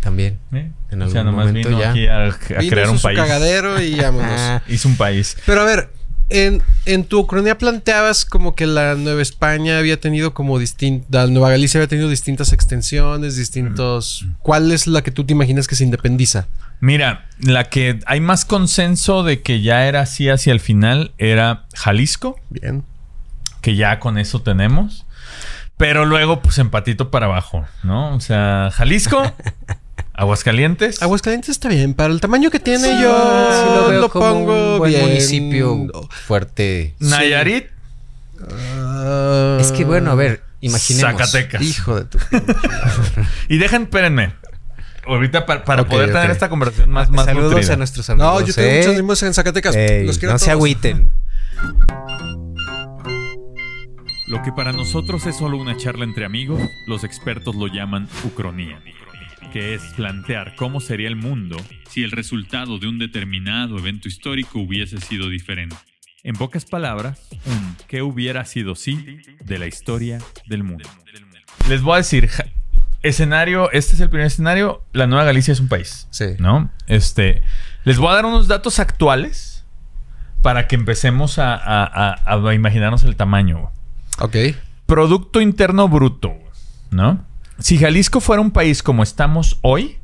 [0.00, 0.38] También.
[0.52, 1.90] Eh, En o sea, nomás momento vino ya.
[1.90, 2.28] aquí a, a
[2.60, 3.18] Vino, crear hizo un país.
[3.18, 4.30] cagadero y vámonos.
[4.36, 5.36] Ah, Hizo un país.
[5.46, 5.90] Pero a ver,
[6.28, 11.30] en, en tu cronía planteabas como que la Nueva España había tenido como distinta, la
[11.30, 14.26] Nueva Galicia había tenido distintas extensiones, distintos...
[14.40, 16.48] ¿Cuál es la que tú te imaginas que se independiza?
[16.80, 21.66] Mira, la que hay más consenso de que ya era así hacia el final era
[21.74, 22.82] Jalisco, Bien.
[23.62, 25.06] Que ya con eso tenemos.
[25.78, 28.14] Pero luego, pues empatito para abajo, ¿no?
[28.14, 29.22] O sea, Jalisco,
[30.14, 31.02] Aguascalientes.
[31.02, 33.10] Aguascalientes está bien, para el tamaño que tiene sí, yo
[33.64, 35.06] sí lo veo como pongo un buen bien.
[35.06, 35.88] municipio
[36.26, 36.94] fuerte.
[37.00, 37.66] Nayarit,
[38.74, 41.12] Ah, Es que bueno, a ver, imaginemos.
[41.12, 41.62] Zacatecas.
[41.62, 42.18] Hijo de tu...
[43.48, 44.34] Y dejen, espérenme.
[45.06, 47.74] ahorita pa- para poder tener esta conversación más, más Saludos nutrida.
[47.74, 48.40] a nuestros amigos.
[48.40, 48.76] No, yo tengo ¿eh?
[48.78, 49.76] muchos amigos en Zacatecas.
[49.76, 51.08] Ey, Los quiero no se agüiten.
[54.32, 58.80] Lo que para nosotros es solo una charla entre amigos, los expertos lo llaman ucronía,
[59.52, 61.58] que es plantear cómo sería el mundo
[61.90, 65.76] si el resultado de un determinado evento histórico hubiese sido diferente.
[66.24, 70.88] En pocas palabras, un ¿qué hubiera sido si de la historia del mundo?
[71.68, 72.30] Les voy a decir,
[73.02, 76.06] escenario, este es el primer escenario, la Nueva Galicia es un país.
[76.10, 76.24] Sí.
[76.38, 76.70] ¿No?
[76.86, 77.42] Este,
[77.84, 79.66] les voy a dar unos datos actuales
[80.40, 81.84] para que empecemos a, a-
[82.24, 83.70] a- a imaginarnos el tamaño.
[84.20, 84.36] Ok.
[84.86, 86.32] Producto Interno Bruto,
[86.90, 87.24] ¿no?
[87.58, 89.98] Si Jalisco fuera un país como estamos hoy,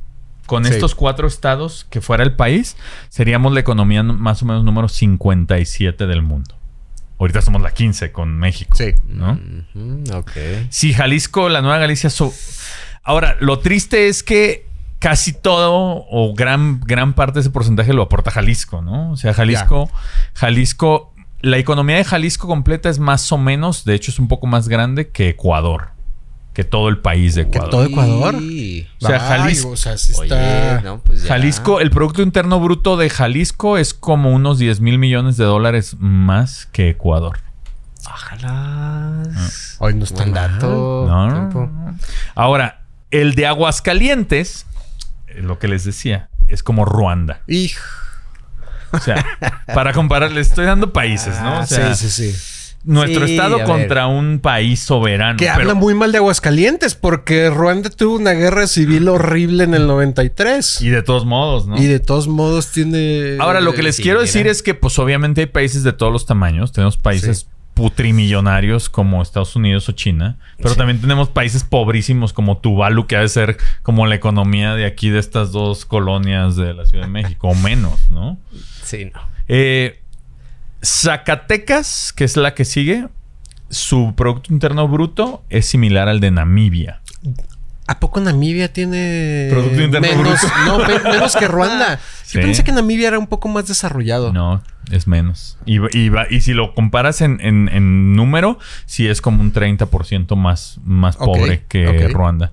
[0.45, 0.71] con Sí.
[0.71, 2.75] estos cuatro estados que fuera el país,
[3.09, 6.55] seríamos la economía más o menos número 57 del mundo.
[7.19, 8.93] Ahorita somos la 15 con México, Sí.
[9.07, 9.33] ¿no?
[9.75, 10.31] Ujú, ok.
[10.69, 12.09] Si Jalisco, la Nueva Galicia...
[12.09, 12.33] so-
[13.03, 14.67] Ahora, lo triste es que
[14.99, 19.11] casi todo o gran, gran parte de ese porcentaje lo aporta Jalisco, ¿no?
[19.11, 19.89] O sea, Jalisco,
[20.33, 24.47] Jalisco, la economía de Jalisco completa es más o menos, de hecho es un poco
[24.47, 25.89] más grande que Ecuador,
[26.53, 27.69] que todo el país de Ecuador.
[27.69, 28.35] todo Ecuador?
[28.39, 28.87] Sí.
[29.01, 30.81] O sea, Ay, Jalisco- O sea, sí Oye, está.
[30.81, 31.29] no, pues ya.
[31.29, 35.95] Jalisco, el Producto Interno Bruto de Jalisco es como unos 10 mil millones de dólares
[35.99, 37.39] más que Ecuador.
[38.05, 39.23] Ojalá.
[39.79, 40.33] Hoy no está mal.
[40.33, 41.05] dato.
[41.07, 41.93] No.
[42.35, 44.65] Ahora, el de Aguascalientes,
[45.27, 47.41] eh, lo que les decía, es como Ruanda.
[47.47, 47.81] Hijo.
[48.91, 49.25] O sea,
[49.73, 51.53] para comparar, les estoy dando países, ¿no?
[51.53, 52.75] O Ah, sea, sí, sí, sí.
[52.83, 55.37] nuestro Sí, estado contra un país soberano.
[55.37, 59.73] Que pero- habla muy mal de Aguascalientes porque Ruanda tuvo una guerra civil horrible en
[59.73, 60.81] el 93.
[60.81, 61.77] Y de todos modos, ¿no?
[61.81, 63.35] Y de todos modos tiene.
[63.39, 64.27] Ahora, lo que les Sí, quiero mira.
[64.27, 66.71] decir es que, pues, obviamente hay países de todos los tamaños.
[66.71, 67.47] Tenemos países
[67.79, 70.37] putrimillonarios como Estados Unidos o China.
[70.57, 70.75] Pero Sí.
[70.77, 75.09] también tenemos países pobrísimos como Tuvalu, que ha de ser como la economía de aquí,
[75.09, 78.37] de estas dos colonias de la Ciudad de México, o menos, ¿no?
[78.83, 79.21] Sí, no.
[79.47, 80.01] Eh,
[80.83, 83.07] Zacatecas, que es la que sigue,
[83.69, 87.01] su Producto Interno Bruto es similar al de Namibia.
[87.89, 89.47] ¿A poco Namibia tiene.
[89.49, 90.39] Producto Interno menos.
[90.65, 91.99] No, me- menos que Ruanda.
[92.23, 92.37] Sí.
[92.37, 94.31] Yo pensé que Namibia era un poco más desarrollado.
[94.31, 95.57] No, es menos.
[95.65, 99.51] Y, y va- y si lo comparas en, en- en número, sí es como un
[99.51, 102.07] 30% más, más pobre que.
[102.09, 102.51] Ruanda.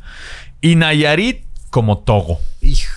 [0.62, 2.40] Y Nayarit como Togo.
[2.62, 2.90] Hijo.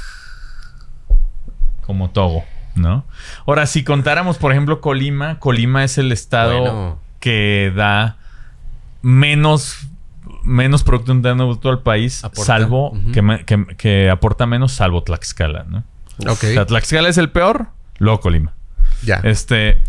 [1.82, 3.04] Como Togo, ¿no?
[3.46, 7.00] Ahora, si contáramos, por ejemplo, Colima, Colima es el estado Bueno.
[7.20, 8.16] que da
[9.02, 9.89] menos
[10.50, 12.44] menos Producto Interno Bruto al país, Aporta.
[12.44, 15.84] salvo que, me- que- que aporta menos, salvo Tlaxcala, ¿no?
[16.28, 16.30] Ok.
[16.30, 18.54] O sea, Tlaxcala es el peor, luego Colima.
[19.04, 19.16] Ya.
[19.24, 19.82] Este.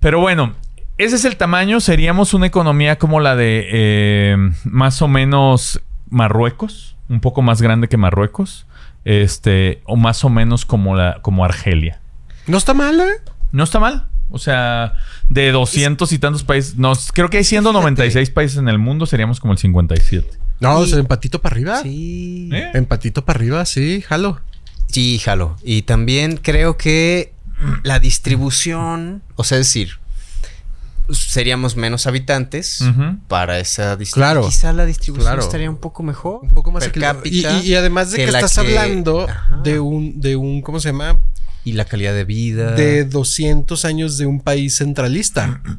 [0.00, 0.54] Pero bueno,
[0.98, 1.80] ese es el tamaño.
[1.80, 5.80] Seríamos una economía como la de eh, más o menos
[6.10, 8.66] Marruecos, un poco más grande que Marruecos.
[9.04, 12.00] Este, o más o menos como la, como Argelia.
[12.46, 13.06] No está mal, ¿eh?
[13.52, 14.08] No está mal.
[14.30, 14.94] O sea,
[15.28, 16.76] de 200 y tantos países.
[16.76, 20.38] No, creo que hay 196 países en el mundo, seríamos como el 57.
[20.60, 21.82] No, sea, empatito para arriba.
[21.82, 22.48] Sí.
[22.52, 22.70] ¿Eh?
[22.74, 24.40] Empatito para arriba, sí, jalo.
[24.88, 25.56] Sí, jalo.
[25.64, 27.32] Y también creo que
[27.82, 29.98] la distribución, o sea, es decir,
[31.12, 32.84] seríamos menos habitantes
[33.26, 34.34] para esa distribución.
[34.34, 34.48] Claro.
[34.48, 35.42] Quizá la distribución Claro.
[35.42, 36.40] estaría un poco mejor.
[36.42, 36.96] Un poco más per.
[36.96, 39.56] Y, cápita y- y además de que, estás que- hablando Ajá.
[39.64, 41.18] de un, de un, ¿cómo se llama?
[41.64, 42.72] Y la calidad de vida.
[42.72, 45.60] De 200 años de un país centralista.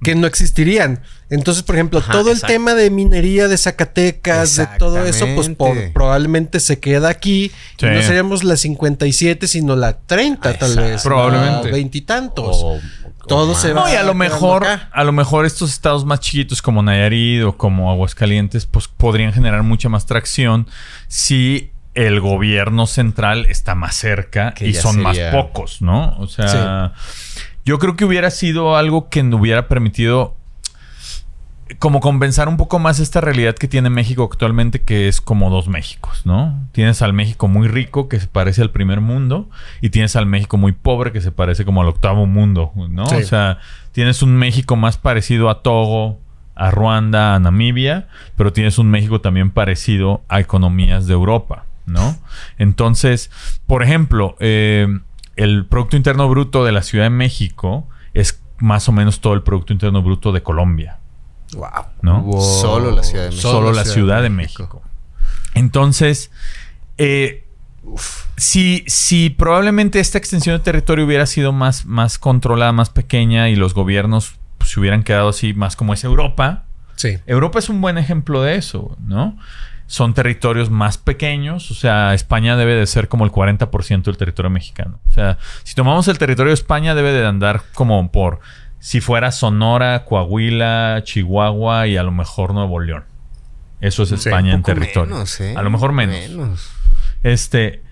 [0.00, 1.00] Que no existirían.
[1.28, 5.48] Entonces, por ejemplo, Ajá, todo el tema de minería de Zacatecas, de todo eso, pues
[5.48, 7.50] por- probablemente se queda aquí.
[7.80, 7.86] Sí.
[7.86, 11.02] Y no seríamos la 57, sino la 30, tal vez.
[11.02, 11.72] Probablemente.
[11.72, 12.60] Veintitantos.
[12.62, 12.78] O-
[13.26, 14.88] Todo o se va No, y a lo mejor, acá.
[14.92, 19.64] a lo mejor estos estados más chiquitos como Nayarit o como Aguascalientes, pues podrían generar
[19.64, 20.68] mucha más tracción
[21.08, 26.16] si el gobierno central está más cerca Que y son sería- más pocos, ¿no?
[26.18, 26.92] O sea,
[27.64, 30.36] yo creo que hubiera sido algo que nos hubiera permitido
[31.80, 35.68] como compensar un poco más esta realidad que tiene México actualmente, que es como dos
[35.68, 36.66] Méxicos, ¿no?
[36.72, 39.50] Tienes al México muy rico, que se parece al primer mundo,
[39.82, 43.06] y tienes al México muy pobre, que se parece como al octavo mundo, ¿no?
[43.06, 43.16] Sí.
[43.16, 43.58] O sea,
[43.92, 46.18] tienes un México más parecido a Togo,
[46.54, 52.16] a Ruanda, a Namibia, pero tienes un México también parecido a economías de Europa, ¿no?
[52.58, 53.30] Entonces,
[53.66, 54.86] por ejemplo, eh,
[55.36, 59.42] el Producto Interno Bruto de la Ciudad de México es más o menos todo el
[59.42, 60.98] Producto Interno Bruto de Colombia.
[61.54, 61.68] Wow.
[62.02, 62.22] ¿no?
[62.22, 62.40] Wow.
[62.40, 63.50] Solo la Ciudad de México.
[63.50, 64.82] Solo la Ciudad de México.
[65.54, 66.30] Entonces,
[66.98, 67.46] eh,
[68.36, 73.56] si, si probablemente esta extensión de territorio hubiera sido más, más controlada, más pequeña y
[73.56, 76.64] los gobiernos pues, se hubieran quedado así más como es Europa,
[76.98, 77.16] Sí.
[77.26, 79.38] Europa es un buen ejemplo de eso, ¿no?
[79.88, 81.70] Son territorios más pequeños.
[81.72, 85.00] O sea, España debe de ser como el 40% del territorio mexicano.
[85.08, 88.38] O sea, si tomamos el territorio de España, debe de andar como por
[88.78, 93.04] si fuera Sonora, Coahuila, Chihuahua y a lo mejor Nuevo León.
[93.80, 95.14] Eso es España en territorio.
[95.14, 95.54] menos, ¿eh?
[95.56, 96.16] A lo mejor menos.
[96.16, 96.70] Menos.
[97.22, 97.82] Este.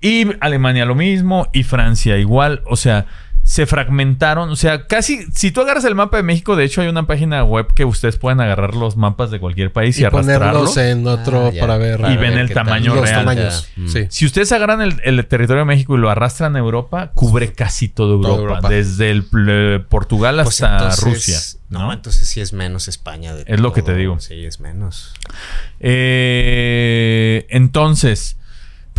[0.00, 1.48] Y Alemania lo mismo.
[1.52, 2.62] Y Francia igual.
[2.66, 3.06] O sea,
[3.50, 4.48] se fragmentaron.
[4.50, 5.26] O sea, casi.
[5.34, 8.16] Si tú agarras el mapa de México, de hecho, hay una página web que ustedes
[8.16, 10.72] pueden agarrar los mapas de cualquier país y, Y arrastrarlos.
[10.72, 11.60] ponerlos en otro Ah, ya.
[11.60, 13.18] para ver Y ven ver el tamaño los real.
[13.24, 13.68] tamaños.
[13.76, 13.82] Ya.
[13.82, 13.88] Mm.
[13.88, 14.06] Sí.
[14.08, 17.88] Si ustedes agarran el, el territorio de México y lo arrastran a Europa, cubre casi
[17.88, 18.28] toda Europa.
[18.28, 18.68] Toda Europa.
[18.68, 21.38] Desde el, eh, Portugal Pues hasta entonces- Rusia.
[21.70, 21.92] No, ¿no?
[21.92, 23.34] entonces sí es menos España.
[23.34, 24.20] de Es lo que te digo.
[24.20, 25.12] Sí, es menos.
[26.22, 28.36] Eh, entonces,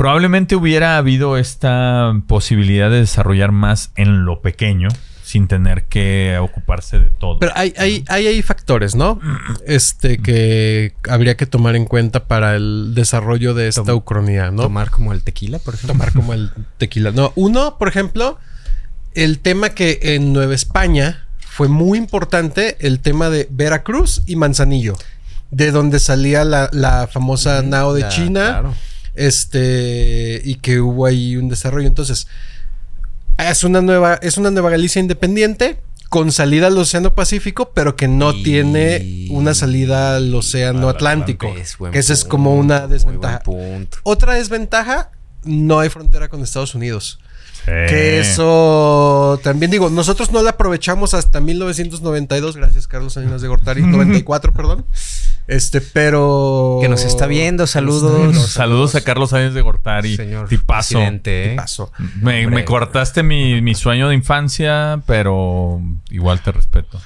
[0.02, 4.88] probablemente hubiera habido esta posibilidad de desarrollar más en lo pequeño,
[5.24, 7.38] sin tener que ocuparse de todo.
[7.38, 9.20] Pero hay, hay, hay, hay factores, ¿no?
[9.68, 14.64] Este que habría que tomar en cuenta para el desarrollo de esta Tom- ucronía, ¿no?
[14.64, 15.94] Tomar como el tequila, por ejemplo.
[15.94, 17.12] tomar como el tequila.
[17.12, 18.40] No, uno, por ejemplo,
[19.14, 24.96] el tema que en Nueva España fue muy importante, el tema de Veracruz y Manzanillo,
[25.52, 28.74] de donde salía la, la famosa nao de Ya, China, claro.
[29.16, 31.88] Este, y que hubo ahí un desarrollo.
[31.88, 32.28] Entonces,
[33.38, 35.80] es una nueva, es una nueva Galicia independiente.
[36.10, 41.54] Con salida al Océano Pacífico, pero que no Y- tiene una salida al Océano Atlántico.
[41.90, 43.42] Que esa es como una desventaja.
[44.04, 45.12] Otra desventaja,
[45.46, 47.20] no hay frontera con Estados Unidos.
[47.64, 47.72] Sí.
[47.88, 53.82] Que eso también digo, nosotros no la aprovechamos hasta 1992, gracias Carlos Salinas de Gortari,
[53.86, 54.84] 94, perdón.
[55.48, 58.38] Este, pero Que nos está viendo, saludos.
[58.52, 60.16] Saludos a Carlos Sáenz de Gortari.
[60.16, 61.00] Señor Tipazo.
[61.02, 61.58] ¿eh?
[62.22, 67.00] Me, cortaste mi, mi sueño de infancia, pero igual te respeto.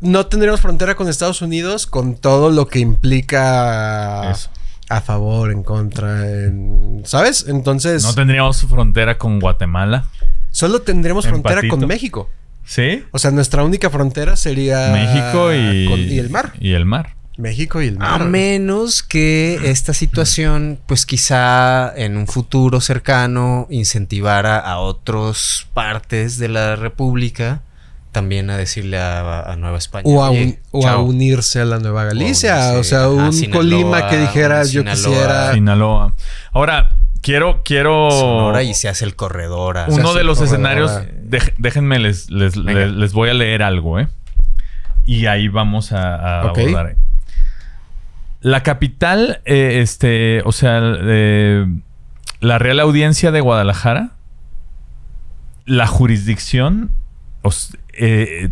[0.00, 4.50] No tendríamos frontera con Estados Unidos con todo lo que implica Eso.
[4.90, 7.46] a favor, en contra, en- ¿sabes?
[7.48, 10.04] Entonces, No tendríamos frontera con Guatemala.
[10.50, 11.76] solo tendremos frontera Empatito.
[11.78, 12.30] con México.
[12.66, 13.04] ¿Sí?
[13.12, 16.52] O sea, nuestra única frontera sería México y, con- y el mar.
[16.60, 17.14] Y el mar.
[17.38, 18.22] México y el mar.
[18.22, 26.38] A menos que esta situación, pues quizá en un futuro cercano, incentivara a otras partes
[26.38, 27.60] de la República
[28.10, 30.04] también a decirle a, a Nueva España.
[30.06, 31.02] O a, "Oye, un- o a chao".
[31.04, 32.54] unirse a la Nueva Galicia.
[32.70, 35.52] unirse, o sea, ajá, un Sinaloa, Colima que dijera una yo quisiera.
[35.52, 36.14] Sinaloa.
[36.52, 38.08] Ahora, quiero, quiero.
[38.12, 39.78] Sonora y se hace el corredor.
[39.88, 40.92] Uno de los escenarios.
[41.28, 44.06] dej- déjenme, les, les, les- les voy a leer algo, ¿eh?
[45.04, 46.96] Y ahí vamos a, a abordar.
[48.40, 51.66] La capital, eh, este, o sea, eh,
[52.40, 54.10] la Real Audiencia de Guadalajara,
[55.64, 56.90] la jurisdicción
[57.42, 58.50] os- eh,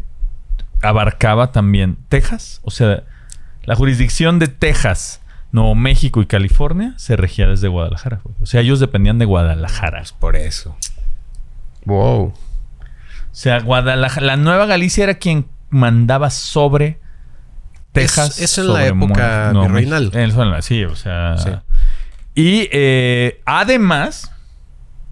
[0.83, 3.05] abarcaba también Texas, o sea,
[3.65, 5.21] la jurisdicción de Texas,
[5.55, 8.21] Nuevo México y California se regía desde Guadalajara.
[8.25, 8.35] güey.
[8.43, 9.99] O sea, ellos dependían de Guadalajara.
[10.01, 10.77] Pues por eso.
[11.85, 12.25] Wow.
[12.27, 12.35] O
[13.31, 16.99] sea, Guadalajara, la Nueva Galicia era quien mandaba sobre
[17.93, 18.39] Texas.
[18.39, 20.05] Es- eso en la época Mon- virreinal.
[20.07, 20.19] México.
[20.19, 21.37] Eso en la- sí, o sea.
[21.39, 21.51] Sí.
[22.35, 24.33] Y eh, además,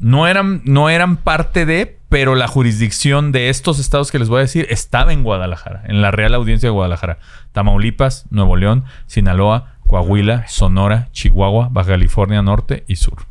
[0.01, 4.39] no eran, no eran parte de, pero la jurisdicción de estos estados que les voy
[4.39, 7.19] a decir estaba en Guadalajara, en la Real Audiencia de Guadalajara.
[7.53, 13.27] Tamaulipas, Nuevo León, Sinaloa, Coahuila, Sonora, Chihuahua, Baja California Norte y Sur.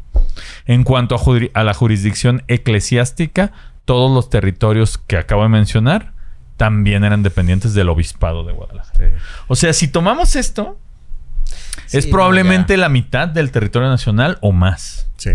[0.68, 3.52] En cuanto a, la jurisdicción eclesiástica,
[3.86, 6.14] todos los territorios que acabo de mencionar
[6.58, 9.18] también eran dependientes del obispado de Guadalajara.
[9.48, 10.78] O sea, si tomamos esto,
[11.92, 15.10] es probablemente no, la mitad del territorio nacional o más.
[15.18, 15.32] Sí.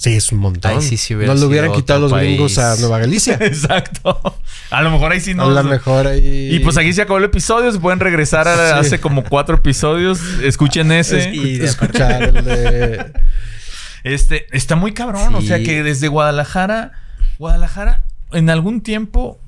[0.00, 0.80] Sí, es un montón.
[0.80, 2.74] Sí, sí no le sido hubieran quitado los gringos a.
[2.76, 3.34] Nueva Galicia.
[3.40, 4.18] Exacto.
[4.70, 5.42] A lo mejor ahí sí no.
[5.44, 6.54] a lo mejor ahí.
[6.54, 7.70] Y pues aquí se acabó el episodio.
[7.70, 8.86] Se pueden regresar a Sí.
[8.86, 10.18] hace como cuatro episodios.
[10.42, 11.30] Escuchen ese.
[11.30, 13.12] Escu- escuchar el de.
[14.02, 15.34] Este, está muy cabrón.
[15.34, 16.92] O sea que desde Guadalajara,
[17.38, 19.38] Guadalajara, en algún tiempo,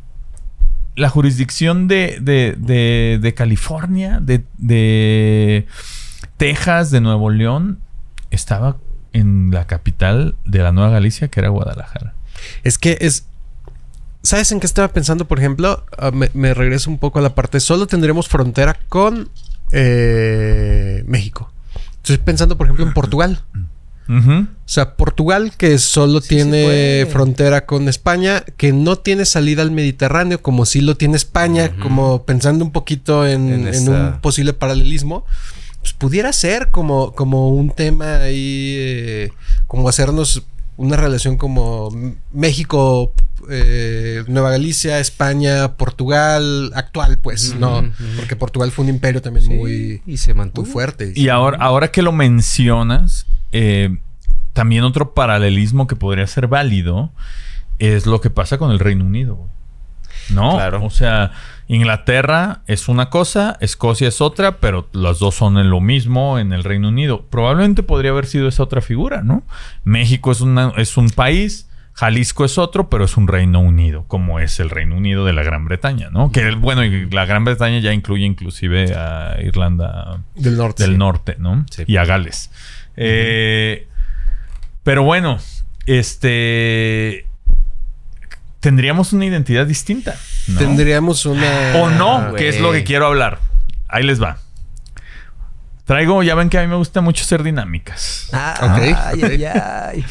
[0.97, 5.67] la jurisdicción de, de, de, de California, de, de
[6.37, 7.79] Texas, de Nuevo León,
[8.31, 8.77] estaba
[9.13, 12.15] en la capital de la Nueva Galicia, que era Guadalajara.
[12.65, 13.25] Es que es.
[14.23, 15.85] ¿Sabes en qué estaba pensando, por ejemplo?
[15.99, 17.59] Ah, me, me regreso un poco a la parte.
[17.61, 19.29] Solo tendremos frontera con
[19.73, 21.51] eh, México.
[21.97, 23.41] Estoy pensando, por ejemplo, en Portugal.
[24.09, 29.71] O sea, Portugal, que solo Sí, tiene frontera con España, que no tiene salida al
[29.71, 34.21] Mediterráneo, como sí lo tiene España, como pensando un poquito en, En en esa- un
[34.21, 35.25] posible paralelismo.
[35.83, 39.33] Pues pudiera ser como, como un tema ahí, eh,
[39.67, 40.45] como hacernos
[40.77, 41.91] una relación como
[42.33, 43.13] México,
[43.51, 47.85] eh, Nueva Galicia, España, Portugal, actual, pues, ¿no?
[48.17, 50.65] Porque Portugal fue un imperio también muy, y se mantuvo.
[50.65, 51.13] muy fuerte.
[51.15, 53.99] Y ahora, ahora que lo mencionas, eh,
[54.53, 57.11] también otro paralelismo que podría ser válido
[57.79, 59.49] es lo que pasa con el Reino Unido.
[60.31, 60.55] ¿No?
[60.55, 60.85] Claro.
[60.85, 61.33] O sea,
[61.69, 66.53] Inglaterra es una cosa, Escocia es otra, pero las dos son en lo mismo en
[66.53, 67.27] el Reino Unido.
[67.31, 69.43] Probablemente podría haber sido esa otra figura, ¿no?
[69.85, 74.41] México es, una, es un país, Jalisco es otro, pero es un Reino Unido, como
[74.41, 76.31] es el Reino Unido de la Gran Bretaña, ¿no?
[76.33, 80.83] Que bueno, y la Gran Bretaña ya incluye inclusive a Irlanda Del norte.
[80.83, 80.99] del sí.
[80.99, 81.65] norte, ¿no?
[81.71, 81.85] Sí.
[81.87, 82.51] Y a Gales.
[82.97, 83.89] Eh,
[84.83, 85.39] pero bueno,
[85.87, 87.27] este.
[88.63, 90.15] Tendríamos una identidad distinta.
[90.47, 90.59] ¿no?
[90.59, 91.73] Tendríamos una.
[91.83, 93.41] O no, Ah, que es lo que quiero hablar.
[93.89, 94.39] Ahí les va.
[95.85, 98.29] Traigo, ya ven que a mí me gusta mucho ser dinámicas.
[98.33, 100.05] Ah, Ok, ay, ay, ay.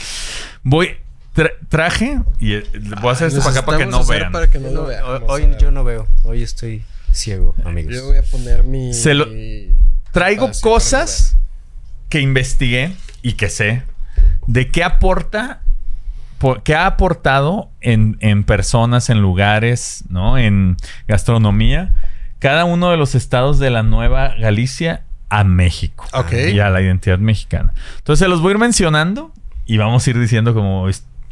[0.63, 0.97] Voy,
[1.33, 2.63] tra- traje y eh,
[3.01, 4.31] voy a hacer esto para acá para que no vean.
[4.33, 5.03] Para que no No, lo vean.
[5.27, 6.07] hoy- yo no veo.
[6.23, 6.83] Hoy estoy
[7.13, 7.95] ciego, amigos.
[7.95, 8.93] Yo voy a poner mi.
[8.93, 9.27] Se lo-
[10.11, 11.37] Traigo cosas
[12.09, 13.83] que investigué y que sé
[14.45, 15.61] de qué aporta,
[16.63, 20.37] qué ha aportado en, en personas, en lugares, ¿no?
[20.37, 20.77] En
[21.07, 21.93] gastronomía,
[22.39, 26.05] cada uno de los estados de la Nueva Galicia a México.
[26.13, 26.33] Ok.
[26.53, 27.73] Y a la identidad mexicana.
[27.97, 29.31] Entonces se los voy a ir mencionando
[29.65, 30.87] y vamos a ir diciendo como,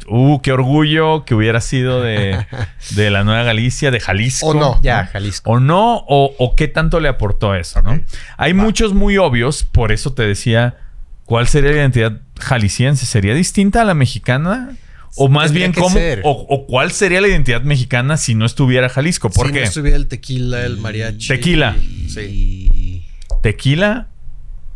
[0.08, 2.46] uh, qué orgullo que hubiera sido de,
[2.90, 4.46] de la Nueva Galicia, de Jalisco.
[4.46, 4.80] O no.
[4.82, 5.50] Ya, Jalisco.
[5.50, 8.00] O no, o, o qué tanto le aportó eso, ¿no?
[8.36, 10.76] Hay muchos muy obvios, por eso te decía,
[11.24, 13.04] ¿cuál sería la identidad jalisciense?
[13.04, 14.76] ¿Sería distinta a la mexicana?
[15.16, 15.98] O más Tendría bien, ¿cómo?
[16.24, 19.28] O, o cuál sería la identidad mexicana si no estuviera Jalisco?
[19.30, 19.60] ¿Por si qué?
[19.60, 21.26] no estuviera el tequila, el mariachi.
[21.28, 21.76] Tequila.
[22.08, 23.04] Sí.
[23.42, 24.08] Tequila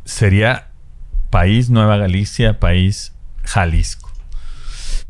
[0.05, 0.69] sería
[1.31, 3.13] país Nueva Galicia, país
[3.45, 4.11] Jalisco.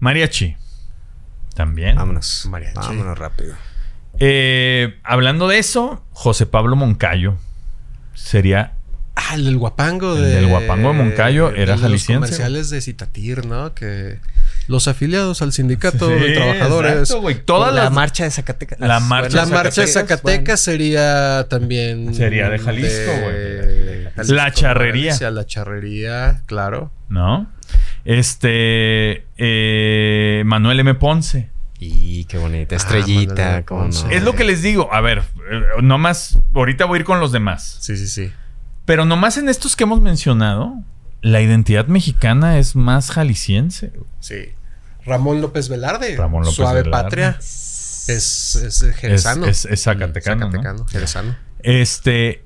[0.00, 0.56] Mariachi.
[1.54, 1.96] También.
[1.96, 2.46] Vámonos.
[2.50, 2.74] Mariachi.
[2.76, 3.54] Vámonos rápido.
[4.18, 7.36] Eh, hablando de eso, José Pablo Moncayo
[8.14, 8.74] sería
[9.16, 10.28] Ah, el del guapango El de.
[10.28, 12.20] del guapango de Moncayo de era Los jalisciense.
[12.26, 13.72] comerciales de Citatir, ¿no?
[13.74, 14.18] Que
[14.68, 16.92] los afiliados al sindicato Sí, de trabajadores.
[16.92, 17.44] exacto, güey.
[17.44, 18.80] Todas la las marcha de Zacatecas.
[18.80, 22.14] La marcha La de marcha de Zacatecas, Zacatecas sería también.
[22.14, 24.28] Sería de Jalisco, de güey.
[24.34, 25.06] La charrería.
[25.08, 26.90] Galicia, La charrería, claro.
[27.08, 27.50] ¿no?
[28.04, 30.94] Este eh, Manuel M.
[30.94, 31.50] Ponce.
[31.78, 32.76] Y qué bonita.
[32.76, 33.64] Estrellita.
[33.64, 33.86] Cómo no.
[33.90, 34.14] Ponce.
[34.14, 34.92] Es lo que les digo.
[34.92, 35.18] A ver,
[35.50, 36.38] eh, nomás.
[36.54, 37.78] Ahorita voy a ir con los demás.
[37.80, 38.32] Sí, sí, sí.
[38.84, 40.74] Pero nomás en estos que hemos mencionado,
[41.24, 43.92] la identidad mexicana es más jalisciense.
[44.20, 44.50] Sí.
[45.06, 46.16] Ramón López Velarde.
[46.16, 47.02] Ramón López Suave Velarde.
[47.04, 47.36] Patria.
[47.38, 49.46] Es, es Es, jerezano.
[49.46, 50.52] es, es zacatecano, ¿no?
[50.52, 51.36] Zacatecano, jerezano.
[51.62, 52.44] Este.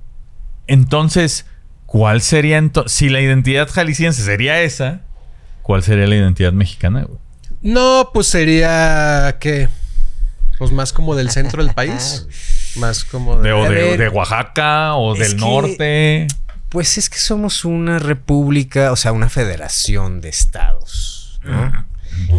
[0.69, 1.47] Entonces,
[1.87, 2.93] ¿cuál sería entonces?
[2.93, 5.01] Si la identidad jalisciense sería esa,
[5.63, 7.19] ¿cuál sería la identidad mexicana, güey?
[7.63, 9.69] No, pues sería que.
[10.59, 12.27] Pues más como del centro del país.
[12.77, 13.53] Más como De, de.
[13.55, 16.27] o A de, ver, de Oaxaca o del que- norte.
[16.69, 21.87] Pues es que somos una república, o sea, una federación de estados, ¿no?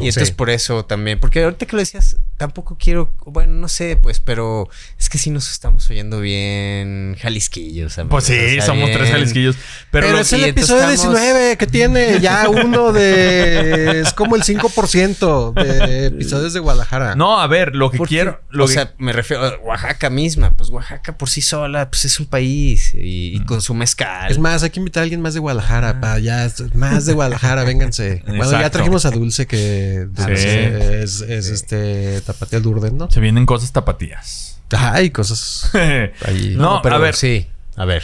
[0.01, 0.33] Y entonces Sí.
[0.35, 4.69] por eso también, porque ahorita que lo decías, tampoco quiero, bueno, no sé, pues, pero
[4.97, 7.97] es que sí nos estamos oyendo bien jalisquillos.
[7.99, 9.57] amigos, Pues sí, o sea, somos tres jalisquillos.
[9.91, 13.99] Pero, Pero, es el episodio estamos- 19 que tiene ya uno de.
[13.99, 17.15] Es como el 5% de episodios de Guadalajara.
[17.15, 18.39] no, a ver, lo que quiero.
[18.49, 20.55] Lo o que- sea, me refiero a Oaxaca misma.
[20.55, 24.31] Pues Oaxaca por sí sola, pues es un país y, y con su mezcal.
[24.31, 25.99] Es más, hay que invitar a alguien más de Guadalajara.
[25.99, 28.23] para ya, más de Guadalajara, vénganse.
[28.39, 31.53] Bueno, ya trajimos a Dulce, que Dulce es, es, Sí.
[31.53, 33.09] este Tapatío Durden, ¿no?
[33.09, 34.59] se vienen cosas tapatías.
[34.77, 35.71] Ay, cosas.
[36.25, 36.53] Ahí.
[36.55, 37.15] No, a ver.
[37.15, 38.03] Sí, a ver.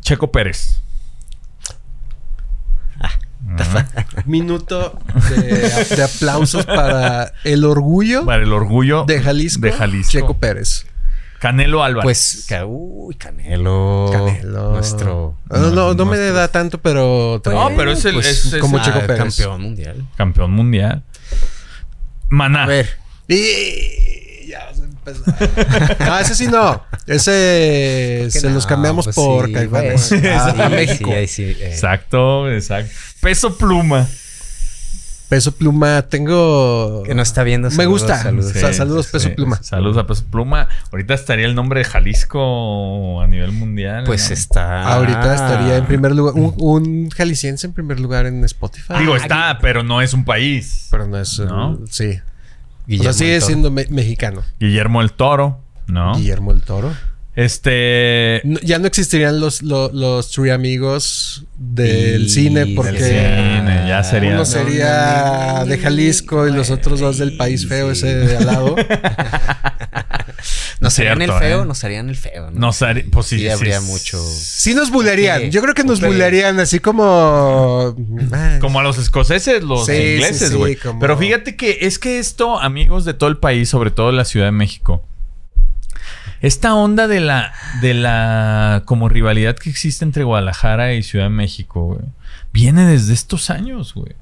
[0.00, 0.80] Checo Pérez.
[4.26, 4.98] Minuto
[5.30, 9.60] de, de aplausos para el orgullo Para el orgullo de Jalisco.
[9.62, 10.10] de Jalisco.
[10.12, 10.86] Checo Pérez.
[11.38, 12.04] Canelo Álvarez.
[12.48, 14.08] Pues, uy, Canelo.
[14.12, 14.72] Canelo.
[14.72, 15.36] Nuestro.
[15.50, 17.40] No, no, no me da tanto, pero.
[17.44, 19.18] No, pero es el- es- es como el- Checo ah, Pérez.
[19.18, 20.06] campeón mundial.
[20.16, 21.04] campeón mundial.
[22.28, 22.64] Maná.
[22.64, 22.98] A ver,
[23.28, 25.96] Y ya vas a empezar.
[26.06, 26.82] No, ese sí no.
[27.06, 30.10] Ese se no, los cambiamos pues por sí, Caifanes.
[30.10, 31.10] bueno, a, sí, sí, México.
[31.12, 31.68] ahí sí, eh.
[31.70, 32.92] Exacto, exacto.
[33.20, 34.06] Peso pluma.
[35.28, 37.02] Peso Pluma, tengo.
[37.04, 37.70] Que no está viendo.
[37.72, 38.16] Me gusta.
[38.22, 38.50] Saludos.
[38.52, 38.72] Sí.
[38.72, 39.62] saludos, Peso Pluma.
[39.62, 40.68] Saludos a Peso Pluma.
[40.90, 44.04] Ahorita estaría el nombre de Jalisco a nivel mundial.
[44.06, 44.34] Pues ¿no?
[44.34, 44.84] está.
[44.84, 46.32] Ahorita estaría en primer lugar.
[46.34, 48.94] Un, un jalisciense en primer lugar en Spotify.
[49.00, 50.88] Digo, está, pero no es un país.
[50.90, 51.38] Pero no es.
[51.40, 51.78] ¿No?
[51.78, 52.22] el-
[52.88, 54.42] O Guillermo sea, sigue del siendo me- mexicano.
[54.58, 56.14] Guillermo el Toro, ¿no?
[56.16, 56.92] Guillermo el Toro.
[57.36, 58.40] Este.
[58.44, 63.84] No- ya no existirían los, los, los Three Amigos del Y cine del porque cine,
[63.86, 68.12] ya sería- uno No, sería de Jalisco y los otros dos del país feo ese
[68.12, 68.74] de al lado.
[70.80, 71.66] Nos harían el feo, ¿eh?
[71.66, 72.50] nos harían el feo.
[72.50, 72.58] ¿no?
[72.60, 73.86] Nos haría- pues sí, Sí, sí, habría sí.
[73.86, 74.22] mucho.
[74.22, 75.50] Sí nos bulearían.
[75.50, 77.96] Yo creo que nos bulearían así como...
[78.32, 80.76] ah, Como a los escoceses, los ingleses, sí, güey.
[80.76, 84.24] como- Pero fíjate que es que esto, amigos de todo el país, sobre todo la
[84.24, 85.04] Ciudad de México,
[86.40, 91.30] esta onda de la, de la como rivalidad que existe entre Guadalajara y Ciudad de
[91.30, 92.00] México, güey,
[92.52, 94.14] viene desde estos años, güey.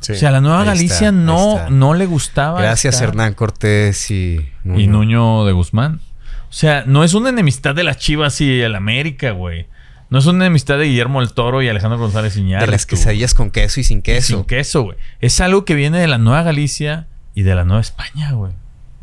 [0.00, 0.12] Sí.
[0.12, 2.60] O sea, a la Nueva Galicia está, no, no le gustaba.
[2.60, 6.00] Gracias, estar- Hernán Cortés y Y Nuño de Guzmán.
[6.48, 9.66] O sea, no es una enemistad de las Chivas y el América, güey.
[10.08, 12.72] No es una enemistad de Guillermo el Toro y Alejandro González De Iñárritu.
[12.72, 14.26] las quesadillas con queso y sin Y queso.
[14.38, 14.96] Sin queso, güey.
[15.20, 18.52] Es algo que viene de la Nueva Galicia y de la Nueva España, güey.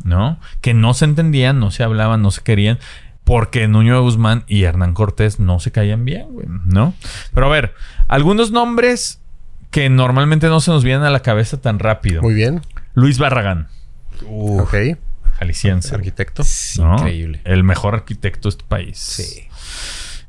[0.04, 0.38] ¿No?
[0.60, 2.78] Que no se entendían, no se hablaban, no se querían.
[3.24, 6.46] Porque Nuño de Guzmán y Hernán Cortés no se caían bien, güey.
[6.66, 6.92] ¿No?
[7.32, 7.74] Pero a ver,
[8.06, 9.20] algunos nombres
[9.70, 12.22] que normalmente no se nos vienen a la cabeza tan rápido.
[12.22, 12.62] Muy bien.
[12.94, 13.68] Luis Barragán,
[14.28, 14.74] Ok.
[15.38, 15.94] jalisciense.
[15.94, 16.42] Arquitecto.
[16.78, 16.94] ¿no?
[16.96, 17.40] increíble.
[17.44, 18.98] El mejor arquitecto de este país.
[18.98, 19.48] Sí.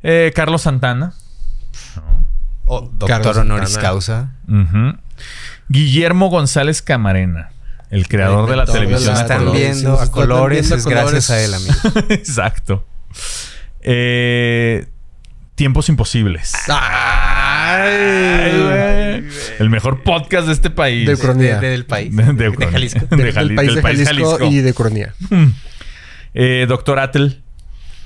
[0.03, 1.13] Eh, Carlos Santana.
[2.65, 3.87] O doctor Carlos honoris Santana.
[3.89, 4.31] causa.
[5.69, 7.51] Guillermo González Camarena.
[7.89, 9.15] El creador de la televisión.
[9.15, 9.61] a están colores.
[9.61, 11.29] viendo a colores viendo a es gracias colores.
[11.31, 12.07] a él, amigo.
[12.13, 12.85] Exacto.
[13.81, 14.87] Eh,
[15.59, 16.53] tiempos imposibles.
[16.69, 19.23] Ay, güey.
[19.59, 21.05] El mejor podcast de este país.
[21.05, 21.55] De Ucrania.
[21.59, 22.15] De- de- del país.
[22.15, 22.67] De- De.
[22.71, 23.05] Jalisco.
[23.09, 24.53] De Del Jali- país del de país Jalisco, Jalisco.
[24.55, 25.13] y de Ucrania.
[26.33, 27.41] Eh, Doctor Atel.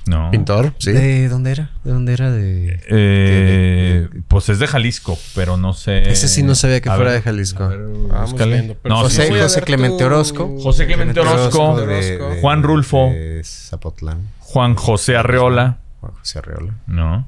[0.07, 0.31] No.
[0.31, 0.91] Pintor, sí.
[0.93, 1.69] ¿De dónde era?
[1.83, 2.29] ¿De dónde era?
[2.31, 2.73] De...
[2.89, 6.09] Eh, de- de- pues es de Jalisco, pero no sé.
[6.09, 7.69] Ese sí no sabía que A fuera ver, de Jalisco.
[7.69, 7.79] ver,
[8.09, 8.53] Vamos búscale.
[8.55, 10.57] viendo, No, José- José Clemente Orozco.
[10.59, 11.79] José Clemente Orozco.
[11.79, 13.11] de- de- Juan Rulfo.
[13.11, 14.27] De Zapotlán.
[14.39, 15.77] Juan José Arreola.
[16.03, 16.73] Juan José Arreola.
[16.87, 17.27] No.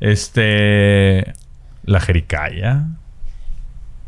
[0.00, 1.34] Este.
[1.84, 2.86] La Jericaya.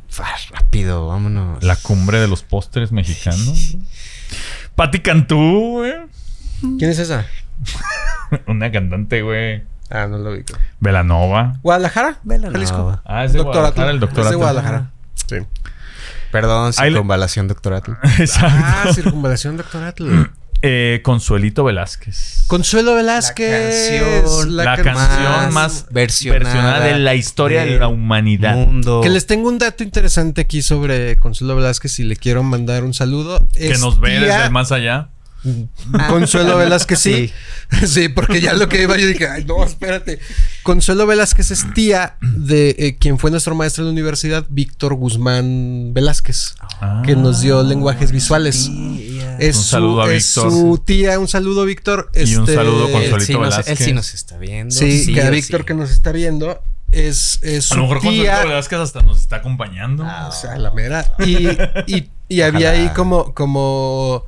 [0.09, 1.63] Fa, rápido, vámonos.
[1.63, 3.77] La cumbre de los postres mexicanos.
[4.75, 5.93] Pati Cantú, güey.
[6.79, 7.27] ¿Quién es esa?
[8.47, 9.63] Una cantante, güey.
[9.91, 10.45] Ah, no lo vi.
[10.81, 11.59] Velanova.
[11.63, 12.19] ¿Guadalajara?
[12.25, 12.53] Velanova.
[12.55, 13.01] Jalisco.
[13.05, 14.37] Ah, es de Doctor Guadalajara, el doctor Es de.
[14.37, 14.91] Guadalajara.
[15.29, 15.37] Sí.
[16.33, 17.97] Perdón, circunvalación doctorato.
[18.19, 18.57] Exacto.
[18.59, 19.95] Ah, circunvalación doctoral.
[20.63, 22.45] Eh, Consuelito Velázquez.
[22.47, 24.01] Consuelo Velázquez.
[24.01, 28.55] canción, la, can- canción más versionada versionada de la historia de, de la humanidad.
[28.55, 29.01] Mundo.
[29.03, 32.95] Que les tengo un dato interesante aquí sobre Consuelo Velázquez y le quiero mandar un
[32.95, 33.47] saludo.
[33.53, 35.11] Que Es nos ve tía- desde el más allá.
[36.09, 37.33] Consuelo Velázquez, sí.
[37.87, 38.09] sí.
[38.09, 40.19] porque ya lo que iba yo dije, ay, no, espérate.
[40.63, 45.93] Consuelo Velázquez es tía de eh, quien fue nuestro maestro en la universidad, Víctor Guzmán
[45.95, 47.03] Velázquez, Ah.
[47.05, 48.69] que nos dio lenguajes visuales.
[49.39, 50.51] Es Un su- saludo a es Víctor.
[50.51, 52.11] su tía, un saludo, Víctor.
[52.15, 53.81] Y un Este, saludo, él Consuelito sí, nos, Velázquez.
[53.81, 54.75] él sí nos está viendo.
[54.75, 55.67] Sí, que a Víctor sí.
[55.67, 56.63] que nos está viendo
[56.93, 58.45] es, es A su lo mejor Consuelito tía.
[58.45, 60.05] Velázquez hasta nos está acompañando.
[60.07, 61.15] Ah, O sea, la mera.
[61.19, 61.49] Y,
[61.87, 64.25] y, y había ahí como, como.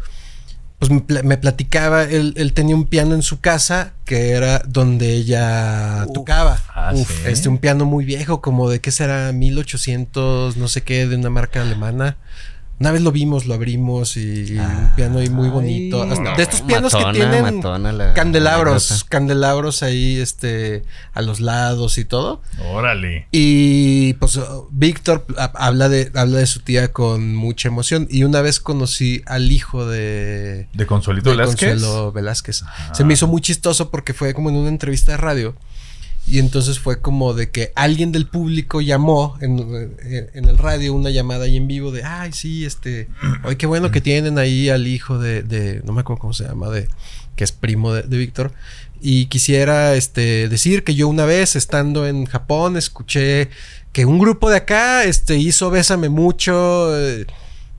[0.79, 4.61] Pues me, pla- me platicaba, él, él tenía un piano en su casa que era
[4.61, 6.61] donde ella tocaba.
[6.73, 7.23] Ah, Uf, ¿sí?
[7.27, 11.31] este, un piano muy viejo, como de qué será, 1800, no sé qué, de una
[11.31, 12.17] marca alemana.
[12.81, 16.03] Una vez lo vimos, lo abrimos y, y un piano ahí muy bonito.
[16.03, 19.09] Ay, Hasta- no, de estos pianos matona, que tienen la candelabros, anécdota.
[19.11, 22.41] candelabros ahí, este, a los lados y todo.
[22.71, 23.27] Órale.
[23.33, 28.07] Y pues uh, Víctor ha- habla de, habla de su tía con mucha emoción.
[28.11, 31.71] Y una vez conocí al hijo de, ¿De Consuelito de Velázquez?
[31.81, 32.63] Consuelo Velázquez.
[32.93, 35.57] Se me hizo muy chistoso porque fue como en una entrevista de radio.
[36.31, 39.59] Y entonces fue como de que alguien del público llamó en,
[40.35, 43.09] en el radio una llamada ahí en vivo de, ay, sí, este,
[43.45, 46.45] ay, qué bueno que tienen ahí al hijo de, de no me acuerdo cómo se
[46.45, 46.87] llama, de,
[47.35, 48.53] que es primo de, de Víctor.
[49.01, 53.49] Y quisiera este, decir que yo una vez estando en Japón escuché
[53.93, 56.95] que un grupo de acá este, hizo Bésame mucho.
[56.99, 57.25] eh,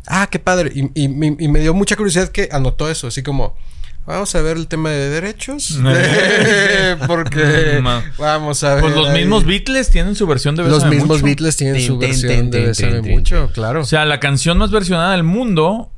[0.08, 0.72] ah, qué padre.
[0.74, 3.56] Y- y me dio mucha curiosidad que anotó eso, así como...
[4.10, 5.80] Vamos a ver el tema de derechos.
[7.08, 7.80] Porque
[8.18, 8.82] vamos a ver.
[8.82, 9.20] Pues los ahí.
[9.20, 11.26] mismos Beatles tienen su versión de Los Bésame mismos Mucho.
[11.26, 13.82] Beatles tienen su versión de tin, mucho, claro.
[13.82, 15.92] O sea, la canción más versionada del mundo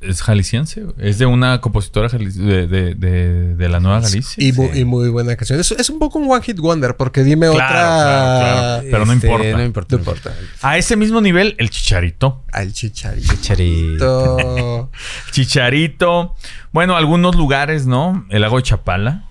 [0.00, 0.84] es jalisciense.
[0.98, 4.42] Es de una compositora de, de, de, de la Nueva Galicia.
[4.42, 4.80] y, mu- sí.
[4.80, 5.58] y muy buena canción.
[5.58, 7.68] Es, es un poco un One Hit Wonder, porque dime Claro, otra.
[7.68, 8.82] claro, claro.
[8.90, 9.44] Pero no importa.
[9.46, 9.94] Este, No importa.
[9.96, 10.34] No importa.
[10.62, 12.44] A ese mismo nivel, el Chicharito.
[12.52, 13.34] Al chicharito.
[13.40, 14.90] Charito.
[15.32, 16.34] Chicharito.
[16.72, 18.26] Bueno, algunos lugares, ¿no?
[18.30, 19.24] El lago de Chapala.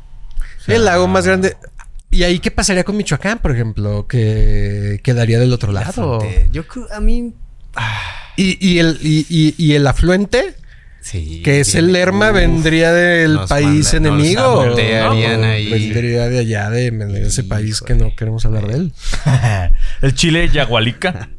[0.68, 1.56] El lago más grande.
[2.12, 4.08] ¿Y ahí qué pasaría con Michoacán, por ejemplo?
[4.08, 6.20] Que quedaría del otro La lado.
[6.52, 7.34] Yo creo, a mí.
[8.38, 10.56] Y, y el, y, y- y el afluente
[11.02, 14.66] Sí, Que es el Lerma, uf, vendría del país manda- enemigo.
[14.66, 15.70] No, ahí.
[15.70, 18.94] Vendría de allá, de, de ese país que no queremos hablar de él.
[20.02, 21.30] el chile yagualica.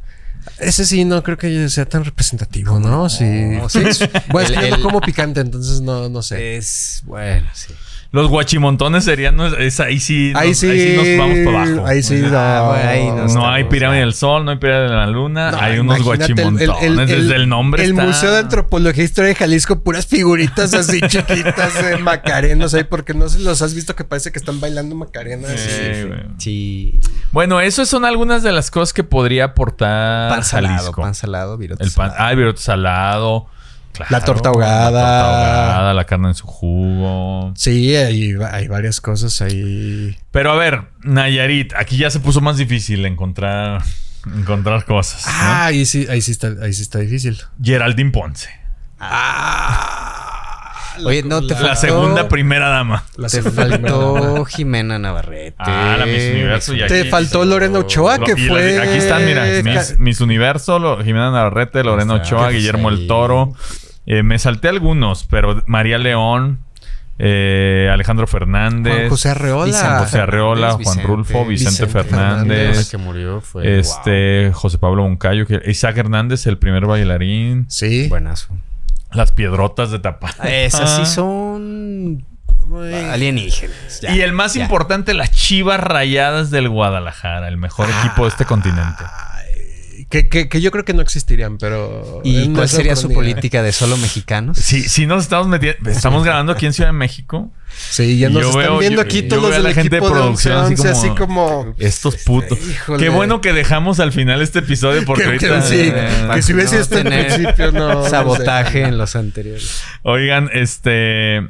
[0.59, 3.11] Ese sí, no creo que sea tan representativo, ¿no?
[3.11, 3.24] Sí.
[3.26, 3.80] No, sí.
[4.30, 6.57] Bueno, es que el- como picante, entonces no, no sé.
[6.57, 7.74] Es bueno, sí.
[8.11, 9.36] Los guachimontones serían.
[9.36, 10.32] no, es- ahí sí.
[10.34, 11.86] ahí, nos, sí, ahí sí nos vamos para abajo.
[11.86, 12.38] Ahí sí, no.
[12.38, 15.06] Ah, bueno, ahí No, no hay estamos, pirámide del sol, no hay pirámide de la
[15.09, 15.50] luna.
[15.50, 17.11] No, hay unos imagínate el- el- guachimontones.
[17.11, 20.72] el- Desde el nombre El está- Museo de Antropología e Historia de Jalisco, puras figuritas
[20.72, 24.59] así chiquitas de macarenas ahí, porque no sé los has visto que parece que están
[24.59, 25.50] bailando macarenas.
[25.61, 26.20] Sí, güey.
[26.38, 27.00] Sí.
[27.30, 31.02] Bueno, eso son algunas de las cosas que podría aportar Pan salado, Jalisco.
[31.02, 32.24] pan salado, virote el pan, salado.
[32.26, 33.46] ah, el virote salado.
[34.07, 34.90] Claro, La torta ahogada.
[34.90, 35.24] La torta
[35.66, 37.53] ahogada, la carne en su jugo.
[37.57, 40.16] Sí, hay, hay varias cosas ahí.
[40.30, 43.82] Pero a ver, Nayarit, aquí ya se puso más difícil encontrar,
[44.36, 45.26] encontrar cosas.
[45.26, 45.32] ¿no?
[45.34, 47.38] Ah, ahí sí, ahí sí está, ahí sí está difícil.
[47.62, 48.49] Geraldine Ponce.
[51.05, 51.76] Oye, no, te La faltó...
[51.76, 53.05] segunda primera dama.
[53.16, 55.55] La Te faltó Jimena Navarrete.
[55.59, 56.74] Ah, la Miss Universo.
[56.74, 58.80] y Te aquí- faltó Lorena Ochoa, Lo- que fue.
[58.80, 63.53] aquí están, mira, Miss, Miss Universo, lo- Jimena Navarrete, Lorena Ochoa, Guillermo el Toro.
[64.11, 66.61] Eh, me salté algunos, pero María León,
[67.18, 69.64] eh, Alejandro Fernández, Juan José Arreola.
[69.66, 72.90] Vicente José Arreola, Fernández, Juan Rulfo, Vicente, Vicente Fernández, Fernández.
[72.90, 78.09] que murió fue este José Pablo Moncayo, que- Isaac Hernández, el primer bailarín, Sí.
[78.09, 78.56] buenazo.
[79.12, 80.30] las piedrotas de Tapá.
[80.44, 82.24] Esas sí son
[83.11, 84.00] alienígenas.
[84.02, 84.62] ya, y el más ya.
[84.62, 89.04] importante, las Chivas Rayadas del Guadalajara, el mejor equipo de este continente.
[90.11, 92.22] Que, que, que yo creo que no existirían, pero.
[92.24, 94.56] ¿Y no cuál sería su política de solo mexicanos?
[94.56, 95.90] Sí, sí nos estamos metiendo.
[95.90, 97.50] Estamos grabando aquí en Ciudad de México.
[97.76, 99.74] Sí, ya nos Yo están veo- viendo yo- aquí yo todos veo a del la
[99.74, 101.18] gente de equipo de producción así 11, así como-
[101.64, 101.74] como.
[101.78, 102.59] Estos putos.
[102.59, 103.02] Híjole.
[103.02, 105.66] Qué bueno que dejamos al final este episodio porque Que- que ahorita.
[105.66, 108.09] sí, eh, que si hubiese no al tener principio, no.
[108.09, 109.82] Sabotaje en los anteriores.
[110.04, 111.46] Oigan, este.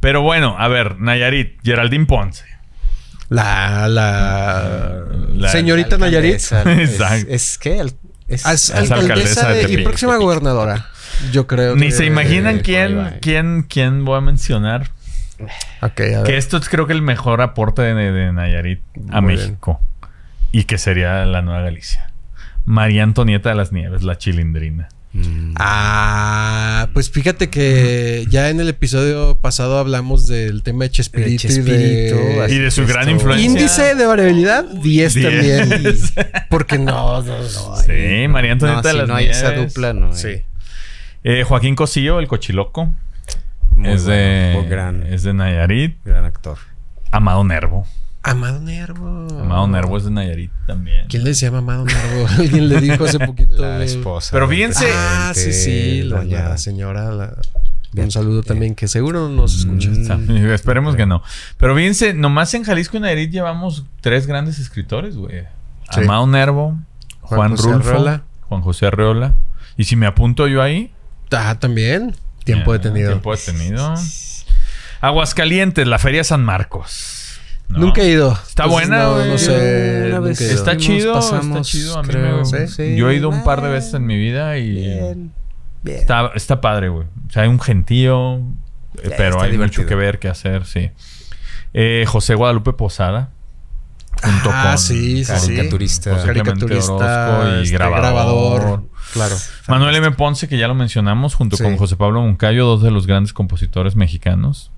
[0.00, 2.44] Pero bueno, a ver, Nayarit, Geraldine Ponce.
[3.28, 5.04] La, la,
[5.34, 6.34] La- señorita Nayarit.
[6.36, 7.94] Es, que es-
[8.26, 10.24] Es Es alcaldesa alcaldesa de de- y próxima Tepic.
[10.24, 10.86] gobernadora.
[11.32, 14.90] Yo creo Ni que- se imaginan ahí quién, quién, quién voy a mencionar.
[15.82, 16.22] Ok, a ver.
[16.24, 19.80] Que esto es creo que el mejor aporte de, de Nayarit a Muy México.
[20.52, 22.10] Y que sería la Nueva Galicia.
[22.64, 24.88] María Antonieta de las Nieves, la chilindrina.
[25.12, 25.54] Mm.
[25.56, 31.54] Ah, pues fíjate que ya en el episodio pasado hablamos del tema de Chespirito, De
[31.54, 33.46] y de- Y de su gran esto- influencia.
[33.46, 35.24] Índice de variabilidad 10 Diez.
[35.32, 35.96] también.
[36.50, 37.76] Porque no, no, no.
[37.76, 40.08] Sí, María No, Antonieta de si las no hay esa dupla, no.
[40.08, 40.14] hay.
[40.16, 40.42] Sí.
[41.24, 42.92] Eh, Joaquín Cosillo, el cochiloco.
[43.74, 45.96] Muy es, de, bueno, gran, es de Nayarit.
[46.04, 46.58] gran actor.
[47.10, 47.86] Amado Nervo.
[48.30, 49.26] Amado Nervo.
[49.40, 51.06] Amado Nervo es de Nayarit también.
[51.08, 52.26] ¿Quién le decía Amado Nervo?
[52.38, 53.54] Alguien le dijo hace poquito.
[53.62, 54.30] La esposa.
[54.32, 56.02] Pero fíjense- Ah, sí, sí.
[56.02, 57.10] La, señora.
[57.10, 57.34] la-.
[57.94, 59.90] Un saludo también que seguro nos escucha.
[60.16, 60.50] Mm.
[60.52, 61.22] Esperemos que no.
[61.56, 65.44] Pero fíjense, nomás en Jalisco y Nayarit llevamos tres grandes escritores, güey.
[65.90, 66.00] Sí.
[66.00, 66.78] Amado Nervo,
[67.22, 68.22] Juan Juan, José Rulfo, Arreola.
[68.42, 69.34] Juan José Arreola.
[69.78, 70.92] Y si me apunto yo ahí.
[71.32, 72.14] Ah, también.
[72.44, 73.10] Tiempo ya, detenido.
[73.12, 73.94] Tiempo detenido.
[75.00, 77.17] Aguascalientes, la Feria San Marcos.
[77.68, 77.78] ¿No?
[77.78, 78.32] Nunca he ido.
[78.32, 79.28] Está Entonces, buena, no, güey.
[79.30, 80.04] no sé.
[80.08, 80.40] Una vez.
[80.40, 81.98] Está chido, pasamos, está chido.
[81.98, 82.42] A mí creo.
[82.50, 82.96] me- Sí.
[82.96, 85.32] Yo he ido un par de Ah, veces en mi vida y Bien.
[85.82, 85.98] Bien.
[85.98, 87.06] está, está padre, güey.
[87.28, 89.82] O sea, hay un gentío, eh, pero está hay divertido.
[89.82, 90.90] mucho que ver, que hacer, sí.
[91.74, 93.30] Eh, José Guadalupe Posada.
[94.20, 95.54] Junto Ah, con sí, sí, sí.
[95.54, 96.14] Caricaturista.
[96.14, 96.92] José Caricaturista,
[97.38, 98.82] Orozco y este, grabador.
[99.12, 99.36] Claro.
[99.68, 100.10] Manuel M.
[100.12, 101.62] Ponce, que ya lo mencionamos, junto Sí.
[101.62, 104.72] con José Pablo Moncayo, dos de los grandes compositores mexicanos.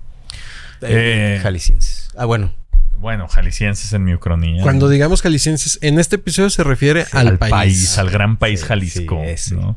[0.81, 2.09] Eh, Eh, Jaliscienses.
[2.15, 2.53] Ah, bueno.
[3.01, 4.61] Bueno, jaliscienses en mi ucronía.
[4.61, 7.51] Cuando digamos jaliscienses, en este episodio se refiere al, al, país.
[7.51, 7.97] país.
[7.97, 9.19] al gran país Sí, Jalisco.
[9.23, 9.55] sí, ese.
[9.55, 9.75] ¿no?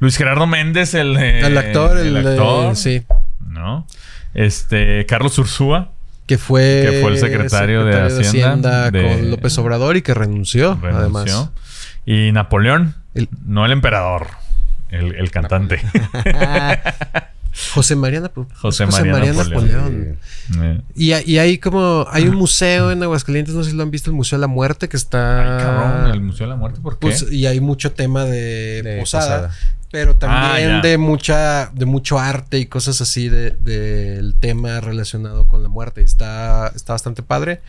[0.00, 3.04] Luis Gerardo Méndez, el, eh, Al actor, el, de- actor, sí.
[3.46, 3.86] ¿no?
[4.34, 5.92] Este, Carlos Ursúa,
[6.26, 10.74] Que fue, Que fue el secretario de Hacienda de- con López Obrador y que renunció,
[10.82, 10.98] renunció.
[10.98, 11.50] además.
[12.06, 14.26] Y Napoleón, El- no el emperador,
[14.90, 15.80] el, el cantante.
[17.74, 20.18] José María, Napo- José María Napoleón.
[20.94, 24.10] Y, y hay como, hay un museo en Aguascalientes, no sé si lo han visto,
[24.10, 25.56] el Museo de la Muerte, que está...
[25.58, 26.98] ay, cabrón, el Museo de la Muerte, ¿por qué?
[27.00, 29.54] Pues, y hay mucho tema de, De posada, posada.
[29.90, 30.88] pero también Ah, ya.
[30.88, 36.02] de mucha de mucho arte y cosas así de- del tema relacionado con la muerte.
[36.02, 37.60] Está, está bastante padre.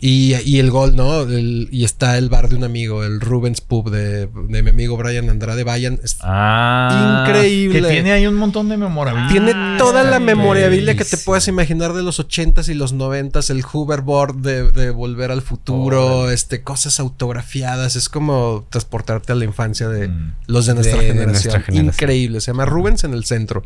[0.00, 1.22] Y, y el gol, ¿no?
[1.22, 4.96] El- y está el bar de un amigo, el Rubens Pub de, de mi amigo
[4.96, 5.64] Brian Andrade.
[5.64, 5.98] Vayan.
[6.04, 7.24] Es- Ah.
[7.26, 7.80] Increíble.
[7.82, 9.28] Que tiene ahí un montón de memorabilia.
[9.28, 13.64] Tiene toda la memorabilia que te puedas imaginar de los 80s y los 90s, el
[13.72, 17.96] hoverboard de, de Volver al Futuro, este, cosas autografiadas.
[17.96, 20.32] Es como transportarte a la infancia de Mm.
[20.46, 21.32] los de nuestra, De- de generación.
[21.52, 21.86] nuestra generación.
[21.86, 22.40] Increíble.
[22.40, 23.64] Se llama Rubens en el centro.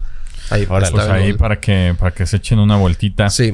[0.49, 0.87] Ahí Órale.
[0.87, 3.29] está Pues ahí para que, para que se echen una vueltita.
[3.29, 3.53] Sí.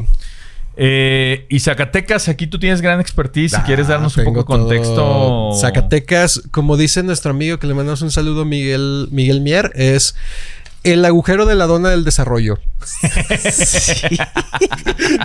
[0.81, 3.51] Eh, y Zacatecas, aquí tú tienes gran expertise.
[3.51, 4.95] Si Ah, quieres darnos un poco de contexto.
[4.95, 5.59] todo.
[5.61, 10.15] Zacatecas, como dice nuestro amigo que le mandamos un saludo, Miguel, Miguel Mier, es
[10.85, 12.61] el agujero de la dona del desarrollo.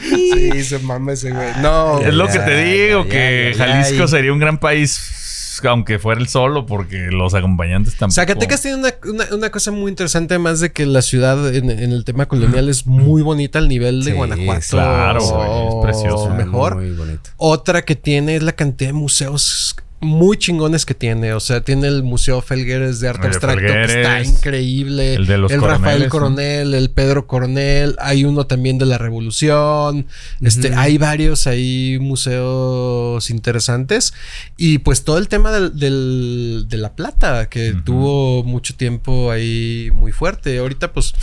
[0.01, 1.49] sí, se mama ese güey.
[1.61, 4.89] No, Es lo que te digo, que Jalisco sería un gran país,
[5.65, 8.15] aunque fuera el solo, porque los acompañantes tampoco.
[8.15, 11.91] Zacatecas tiene una, una- una cosa muy interesante, además de que la ciudad en, en
[11.91, 14.61] el tema colonial es muy bonita al nivel de Sí, Guanajuato.
[14.69, 16.29] claro, es precioso.
[16.31, 16.75] Mejor.
[16.75, 17.29] Muy bonito.
[17.37, 21.33] Otra que tiene es la cantidad de museos muy chingones que tiene.
[21.33, 25.13] O sea, tiene el Museo Felgueres de Arte El de Abstracto, que está increíble.
[25.15, 26.09] El de los Rafael coroneles, ¿no?
[26.09, 27.95] Coronel, el Pedro Coronel.
[27.99, 30.05] Hay uno también de la Revolución.
[30.41, 34.13] Este, hay varios ahí museos interesantes.
[34.57, 39.89] Y pues todo el tema del, del- de la plata, que tuvo mucho tiempo ahí
[39.93, 40.57] muy fuerte.
[40.59, 41.13] Ahorita, pues,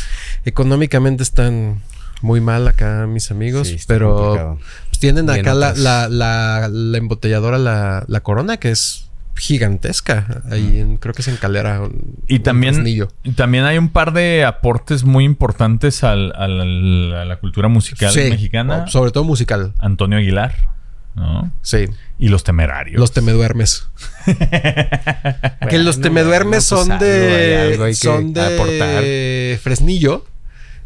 [0.44, 1.80] económicamente están
[2.22, 3.68] muy mal acá mis amigos.
[3.68, 4.58] Sí, pero complicado.
[5.00, 10.42] Tienen acá la, la, la, la embotelladora, la, la corona, que es gigantesca.
[10.50, 11.80] Ahí en- creo que es en Calera.
[12.28, 17.36] Y también, y también hay un par de aportes muy importantes al- al- a la
[17.36, 18.86] cultura musical Sí, mexicana.
[18.86, 19.72] Sobre todo musical.
[19.78, 20.54] Antonio Aguilar,
[21.16, 21.50] ¿no?
[21.62, 21.86] Sí.
[22.18, 23.00] Y los temerarios.
[23.00, 23.88] Los temeduermes.
[24.26, 27.56] que los Bueno, temeduermes bueno, son de.
[27.72, 29.60] algo hay que son de aportar.
[29.62, 30.26] Fresnillo.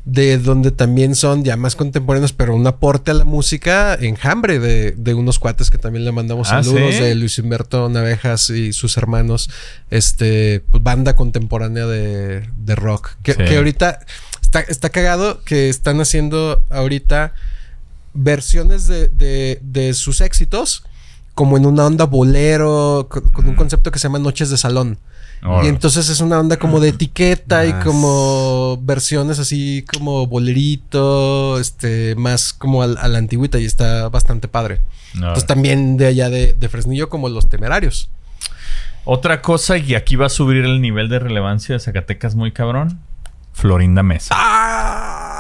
[0.07, 4.92] De donde también son ya más contemporáneos, pero un aporte a la música, enjambre de,
[4.92, 7.02] de unos cuates que también le mandamos Ah, saludos, ¿sí?
[7.02, 9.48] de Luis Humberto Navejas y sus hermanos,
[9.90, 13.12] este, pues, banda contemporánea de, de rock.
[13.22, 13.44] Que, Sí.
[13.44, 14.00] que ahorita
[14.42, 17.32] está, está cagado que están haciendo ahorita
[18.12, 20.84] versiones de, de- de sus éxitos
[21.34, 24.98] como en una onda bolero, con, con un concepto que se llama Noches de Salón.
[25.62, 32.14] Y entonces es una onda como de etiqueta y como versiones así como bolerito, este,
[32.16, 34.80] más como al- a la antigüita y está bastante padre.
[35.14, 38.11] Entonces también de allá de, de Fresnillo como los temerarios.
[39.05, 43.01] Otra cosa, y aquí va a subir el nivel de relevancia de Zacatecas muy cabrón.
[43.53, 44.34] Florinda Mesa.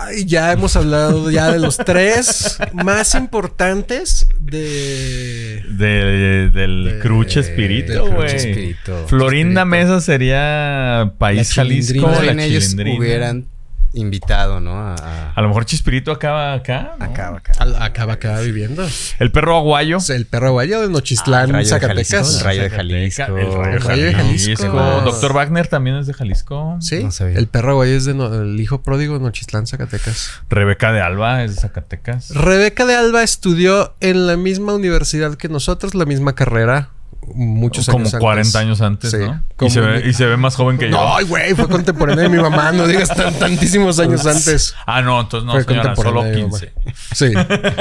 [0.06, 5.62] Ay, ya hemos hablado ya de los tres más importantes de...
[5.68, 8.76] De- del De- Cruche Espíritu, güey.
[9.06, 9.64] Florinda.
[9.64, 12.08] Mesa sería País La Jalisco.
[12.22, 12.98] la en ellos chilindrina.
[12.98, 13.46] hubieran
[13.94, 14.94] invitado, ¿no?
[14.94, 16.96] A, lo mejor Chispirito acaba acá.
[16.98, 17.04] ¿no?
[17.04, 17.52] acá, acá.
[17.58, 18.86] Al- Acaba acá viviendo.
[19.18, 19.98] El perro aguayo.
[20.08, 22.08] El perro aguayo de Ah, Nochistlán, el Rayo de Zacatecas.
[22.10, 23.22] Jalisco, el Rayo de Jalisco.
[23.22, 24.56] El Rayo, El Rayo de Jalisco.
[24.56, 25.00] Jalisco.
[25.04, 26.76] Doctor Wagner también es de Jalisco.
[26.80, 27.38] Sí, No sabía.
[27.38, 30.30] el perro aguayo es de no- el hijo pródigo de Nochistlán, Zacatecas.
[30.50, 32.30] Rebeca de Alba es de Zacatecas.
[32.30, 36.90] Rebeca de Alba estudió en la misma universidad que nosotros, la misma carrera,
[37.34, 38.20] muchos Como años antes.
[38.24, 39.16] 40 años antes, Sí.
[39.18, 39.42] ¿no?
[39.56, 40.96] Como Y se, ve, y se ve más joven que yo.
[40.96, 44.74] No, ay, güey, fue contemporánea de mi mamá, no digas tan, tantísimos años antes.
[44.86, 46.58] Ah, no, entonces no, Fue señora, solo contemporánea de mi mamá.
[46.84, 47.14] 15.
[47.14, 47.32] Sí,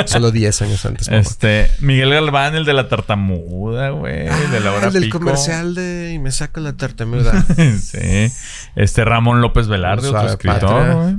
[0.07, 1.07] solo 10 años antes.
[1.09, 1.21] mamá.
[1.21, 5.19] Este, Miguel Galván, el de la tartamuda, güey, de la hora Ah, el del pico.
[5.19, 7.45] comercial de y me saco la tartamuda.
[7.81, 8.31] sí.
[8.75, 10.93] Este Ramón López Velarde, otro Suave escritor, patria.
[10.93, 11.15] güey.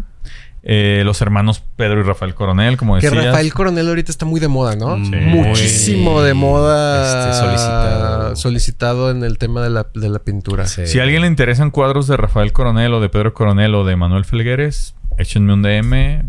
[0.67, 3.25] Eh, los hermanos Pedro y Rafael Coronel, como que decías.
[3.27, 4.97] Rafael Coronel ahorita está muy de moda, ¿no?
[5.05, 5.11] Sí.
[5.15, 7.31] Muchísimo de moda.
[7.31, 8.37] Este, solicitado.
[8.37, 10.67] solicitado en el tema de la, de la pintura.
[10.67, 10.87] Sí.
[10.87, 13.95] Si a alguien le interesan cuadros de Rafael Coronel o de Pedro Coronel o de
[13.97, 16.25] Manuel Felgueres, échenme un DM.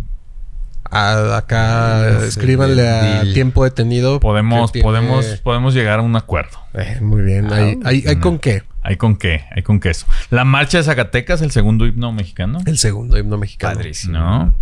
[0.92, 3.34] A- acá Sí, escríbanle a deal.
[3.34, 4.20] tiempo detenido.
[4.20, 6.58] Podemos, que tiene- podemos, podemos llegar a un acuerdo.
[6.74, 7.52] Eh, muy bien.
[7.52, 8.64] Hay, hay, hay con qué.
[8.86, 10.06] Hay con qué, hay con queso.
[10.30, 12.60] La marcha de Zacatecas, el segundo himno mexicano.
[12.68, 13.74] El segundo himno mexicano.
[13.74, 14.20] Padrísimo.
[14.20, 14.54] ¿no?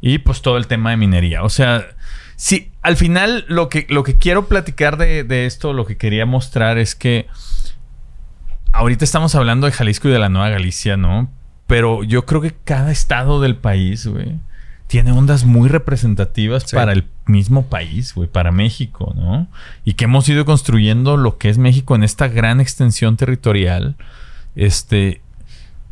[0.00, 1.42] Y pues todo el tema de minería.
[1.42, 1.84] O sea,
[2.36, 6.26] sí, al final lo que, lo que quiero platicar de, de esto, lo que quería
[6.26, 7.26] mostrar es que
[8.72, 11.28] ahorita estamos hablando de Jalisco y de la Nueva Galicia, ¿no?
[11.66, 14.38] Pero yo creo que cada estado del país, güey,
[14.92, 16.76] tiene ondas muy representativas Sí.
[16.76, 19.46] para el mismo país, güey, para México, ¿no?
[19.86, 23.96] Y que hemos ido construyendo lo que es México en esta gran extensión territorial,
[24.54, 25.22] este,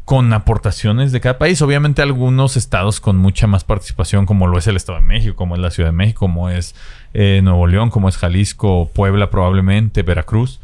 [0.04, 1.62] con aportaciones de cada país.
[1.62, 5.54] Obviamente algunos estados con mucha más participación, como lo es el Estado de México, como
[5.54, 6.74] es la Ciudad de México, como es
[7.14, 10.60] eh, Nuevo León, como es Jalisco, Puebla probablemente, Veracruz,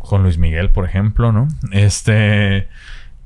[0.00, 1.48] con Luis Miguel, por ejemplo, ¿no?
[1.72, 2.68] Este,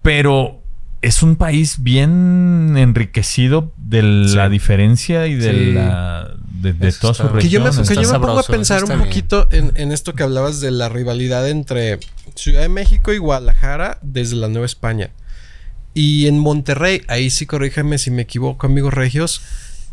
[0.03, 0.61] pero
[1.03, 4.51] es un país bien enriquecido de la Sí.
[4.53, 5.73] diferencia y de Sí.
[5.73, 7.89] la de, de todas sus está- Que yo me, regiones.
[7.89, 10.89] que yo me pongo a pensar un poquito en, en esto que hablabas de la
[10.89, 12.01] rivalidad entre
[12.35, 15.11] Ciudad de México y Guadalajara desde la Nueva España.
[15.95, 19.41] Y en Monterrey, ahí sí corríjame si me equivoco, amigos regios,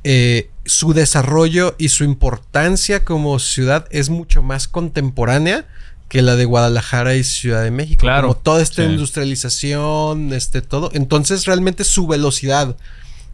[0.04, 5.66] eh, su desarrollo y su importancia como ciudad es mucho más contemporánea
[6.08, 8.00] que la de Guadalajara y Ciudad de México.
[8.02, 8.90] Claro, Como toda esta sí.
[8.92, 10.90] industrialización, este todo.
[10.94, 12.76] Entonces, realmente su velocidad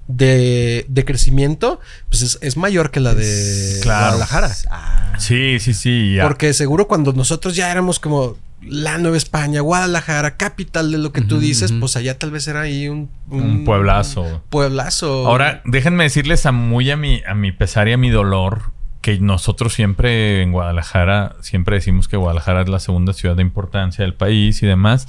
[0.08, 4.18] de, de crecimiento pues es, es mayor que la de Claro.
[4.18, 4.52] Guadalajara.
[4.70, 6.16] Ah, Sí, sí, sí.
[6.16, 6.24] ya.
[6.24, 11.22] Porque seguro cuando nosotros ya éramos como la Nueva España, Guadalajara, capital de lo que
[11.22, 14.44] tú dices, pues allá tal vez era ahí un, Un pueblazo.
[14.50, 15.28] Pueblazo.
[15.28, 18.72] Ahora, déjenme decirles a muy a mi, a mi pesar y a mi dolor
[19.02, 24.04] que nosotros siempre en Guadalajara, siempre decimos que Guadalajara es la segunda ciudad de importancia
[24.06, 25.08] del país y demás.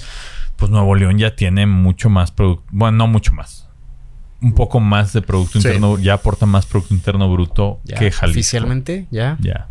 [0.56, 2.64] Pues Nuevo León ya tiene mucho más producto.
[2.70, 3.68] Bueno, no mucho más.
[4.40, 5.68] Un poco más de Producto Sí.
[5.68, 5.98] Interno.
[5.98, 8.38] Ya aporta más Producto Interno Bruto ya, que Jalisco.
[8.40, 9.36] Oficialmente, ya.
[9.40, 9.68] Ya.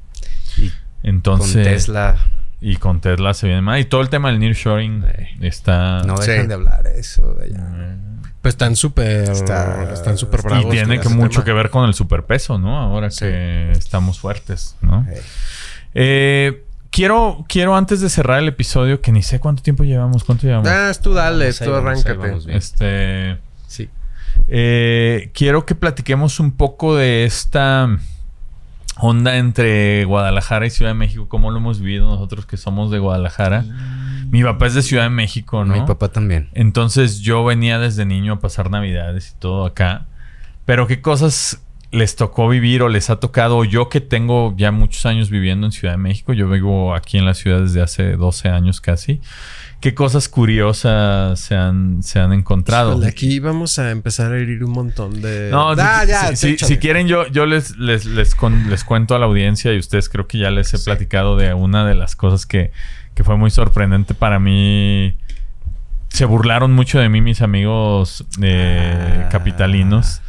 [0.57, 0.72] Y
[1.03, 1.53] Entonces.
[1.55, 2.15] con Tesla
[2.61, 3.80] Y con Tesla se viene más.
[3.82, 5.03] Y todo el tema del nearshoring
[5.41, 6.03] está.
[6.03, 6.30] no Sí.
[6.32, 7.97] dejan de hablar eso de allá.
[8.41, 10.65] Pues están súper Está- están súper y bravos.
[10.65, 11.45] y tiene que mucho tema.
[11.45, 12.77] que ver con el superpeso, ¿no?
[12.79, 13.19] Ahora Sí.
[13.25, 15.05] que estamos fuertes, ¿no?
[15.09, 15.21] Eh,
[15.93, 20.47] Eh, quiero, quiero antes de cerrar el episodio, que ni sé cuánto tiempo llevamos, cuánto
[20.47, 20.67] llevamos.
[20.69, 22.17] Ah, tú dale, Vamos, tú arráncate.
[22.17, 22.47] vamos.
[22.49, 23.37] Este,
[23.67, 23.89] Sí.
[24.47, 27.89] eh, quiero que platiquemos un poco de esta
[29.02, 32.99] onda entre Guadalajara y Ciudad de México, cómo lo hemos vivido nosotros que somos de
[32.99, 33.66] Guadalajara.
[34.30, 35.74] Mi papá es de Ciudad de México, ¿no?
[35.74, 36.49] Mi papá también.
[36.54, 40.06] Entonces yo venía desde niño a pasar navidades y todo acá.
[40.66, 43.66] Pero qué cosas les tocó vivir o les ha tocado.
[43.66, 46.34] Yo que tengo ya muchos años viviendo en Ciudad de México.
[46.34, 49.20] Yo vivo aquí en la ciudad desde hace 12 años casi.
[49.82, 53.03] ¿Qué cosas curiosas se han, se han encontrado?
[53.03, 55.49] Aquí vamos a empezar a herir un montón de.
[55.49, 56.03] No, Ah,
[56.36, 59.73] si, ya, si- quieren yo, yo les, les, les, con- les cuento a la audiencia
[59.73, 60.86] y ustedes creo que ya les he Sí.
[60.86, 62.71] platicado de una de las cosas que,
[63.15, 65.17] que fue muy sorprendente para mí.
[66.09, 69.29] Se burlaron mucho de mí mis amigos eh, Ah.
[69.29, 70.21] capitalinos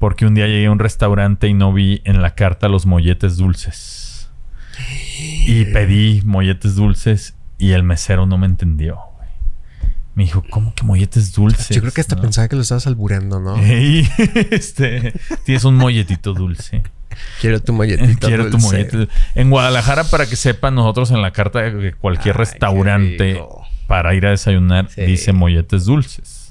[0.00, 3.36] porque un día llegué a un restaurante y no vi en la carta los molletes
[3.36, 4.30] dulces.
[5.46, 8.98] Y pedí molletes dulces y el mesero no me entendió.
[10.14, 11.68] Me dijo, ¿cómo que molletes dulces?
[11.68, 12.22] Yo creo que hasta ¿No?
[12.22, 13.56] pensaba que lo estabas albureando, ¿no?
[13.58, 14.08] Ey,
[14.50, 15.12] este,
[15.44, 16.82] tienes un molletito dulce.
[17.40, 18.26] Quiero tu molletito.
[18.26, 18.66] Quiero tu dulce.
[18.66, 19.08] mollete.
[19.34, 23.42] En Guadalajara, para que sepan, nosotros en la carta de cualquier Ay, restaurante
[23.86, 25.02] para ir a desayunar Sí.
[25.02, 26.45] dice molletes dulces.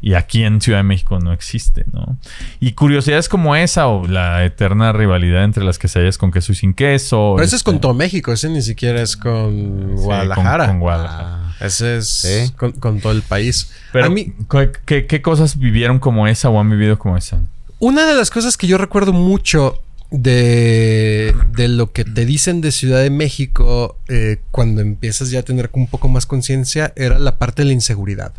[0.00, 2.16] Y aquí en Ciudad de México no existe, ¿no?
[2.60, 6.72] Y curiosidades como esa o la eterna rivalidad entre las quesadillas con queso y sin
[6.72, 7.32] queso.
[7.36, 10.66] Pero ese es este, con todo México, ese ni siquiera es con sí, Guadalajara.
[10.66, 11.28] con- con Guadalajara.
[11.60, 12.52] Ah, Ese es Sí.
[12.56, 13.72] con, con todo el país.
[13.92, 17.40] Pero, a mí, ¿qué, qué, qué cosas vivieron como esa o han vivido como esa?
[17.80, 19.80] una de las cosas que yo recuerdo mucho
[20.10, 25.42] de, de lo que te dicen de Ciudad de México eh, cuando empiezas ya a
[25.42, 28.32] tener un poco más conciencia era la parte de la inseguridad.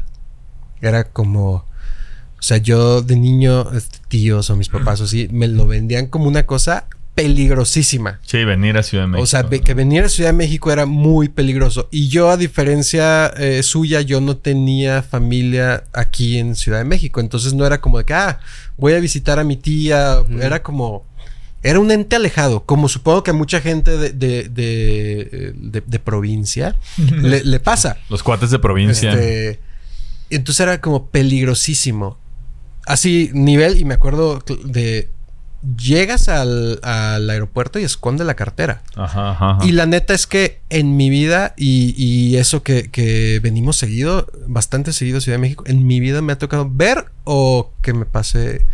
[0.81, 1.65] Era como, o
[2.41, 6.27] sea, yo de niño, este, tíos o mis papás o así, me lo vendían como
[6.27, 8.19] una cosa peligrosísima.
[8.25, 9.23] Sí, venir a Ciudad de México.
[9.23, 11.87] O sea, que venir a Ciudad de México era muy peligroso.
[11.91, 17.19] Y yo, a diferencia eh, suya, yo no tenía familia aquí en Ciudad de México.
[17.19, 18.39] Entonces no era como de que, ah,
[18.77, 20.19] voy a visitar a mi tía.
[20.41, 21.05] Era como...
[21.61, 25.99] Era un ente alejado, como supongo que a mucha gente de, de, de, de- de
[25.99, 27.97] provincia le, le pasa.
[28.09, 29.11] Los cuates de provincia.
[29.11, 29.59] Este,
[30.35, 32.17] entonces era como peligrosísimo.
[32.85, 35.09] Así, nivel, y me acuerdo de...
[35.77, 38.81] Llegas al, al aeropuerto y esconde la cartera.
[38.95, 39.65] Ajá, ajá, ajá.
[39.65, 44.25] Y la neta es que en mi vida, y, y eso que, que venimos seguido,
[44.47, 47.91] bastante seguido a Ciudad de México, en mi vida me ha tocado ver o que
[47.91, 48.65] me pase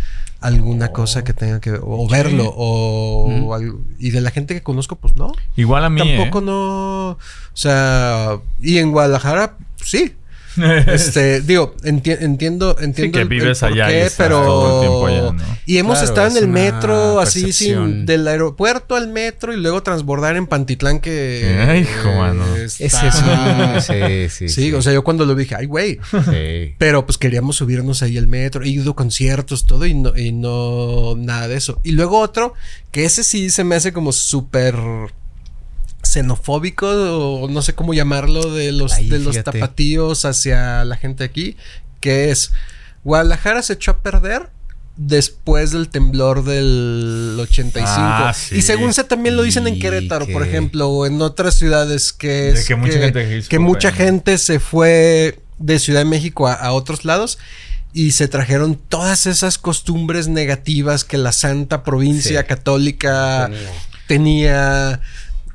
[0.41, 0.93] alguna Oh.
[0.93, 3.51] cosa que tenga que o verlo o Mm.
[3.51, 5.99] algo- y de la gente que conozco pues no Igual a mí.
[6.01, 6.41] tampoco ¿eh?
[6.43, 7.17] no o
[7.55, 10.13] sea y en Guadalajara sí
[10.87, 14.81] este digo enti- entiendo entiendo que el- el vives allá y qué, estás pero todo
[14.81, 15.57] el tiempo allá, ¿no?
[15.65, 19.57] y hemos Claro, estado en es el metro así sin del aeropuerto al metro y
[19.57, 22.43] luego transbordar en Pantitlán que Ay, hijo, mano.
[22.55, 23.11] está- Ese
[23.81, 24.49] sí, sí, sí.
[24.49, 25.99] sí, o sea, yo cuando lo dije, ay, güey.
[26.11, 26.75] Sí.
[26.77, 30.31] Pero pues queríamos subirnos ahí al metro, he ido a conciertos, todo, y no, y
[30.31, 31.79] no nada de eso.
[31.83, 32.53] Y luego otro,
[32.91, 34.75] que ese sí se me hace como súper
[36.16, 39.59] xenofóbico, o no sé cómo llamarlo, de los, Ahí, de los fíjate.
[39.59, 41.55] tapatíos hacia la gente aquí,
[41.99, 42.51] que es
[43.03, 44.49] Guadalajara se echó a perder
[44.97, 47.86] después del temblor del 85.
[47.95, 48.55] Ah, sí.
[48.55, 52.49] Y según sé también lo dicen en Querétaro, por ejemplo, o en otras ciudades que
[52.49, 54.05] es que mucha gente que mucha pena.
[54.05, 57.38] gente se fue de Ciudad de México a, a otros lados.
[57.93, 62.47] y se trajeron todas esas costumbres negativas que la santa provincia Sí.
[62.47, 63.72] católica Tenía.
[64.07, 65.01] tenía.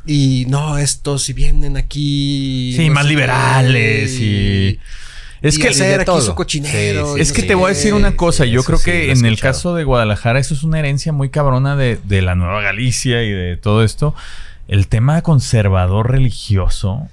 [0.07, 2.75] Y no, estos si vienen aquí.
[2.77, 4.79] Sí, no más liberales y...
[5.43, 7.15] Es y que hacer aquí su cochinero.
[7.15, 8.45] Sí, y Es no que te voy a decir una cosa.
[8.45, 11.99] Yo creo que en el caso de Guadalajara, eso es una herencia muy cabrona de,
[12.05, 14.15] de la Nueva Galicia y de todo esto.
[14.69, 17.09] El tema conservador religioso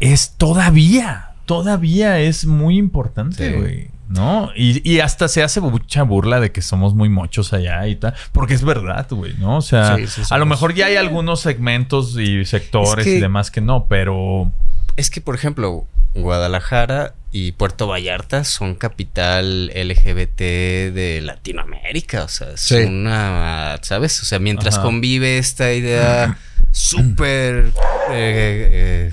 [0.00, 3.93] es todavía, todavía es muy importante, güey.
[4.14, 4.50] ¿No?
[4.54, 8.14] Y, y hasta se hace mucha burla de que somos muy mochos allá y tal.
[8.32, 9.56] Porque es verdad, güey, ¿no?
[9.58, 13.18] O sea, Sí, sí, a lo mejor ya hay algunos segmentos y sectores Es que-
[13.18, 14.52] y demás que no, pero...
[14.96, 20.38] Es que, por ejemplo, Guadalajara y Puerto Vallarta son capital LGBT
[20.92, 22.22] de Latinoamérica.
[22.22, 22.76] O sea, es Sí.
[22.76, 23.78] una.
[23.82, 24.22] ¿Sabes?
[24.22, 24.84] O sea, mientras Ajá.
[24.84, 26.38] convive esta idea
[26.70, 27.72] súper
[28.12, 29.12] eh,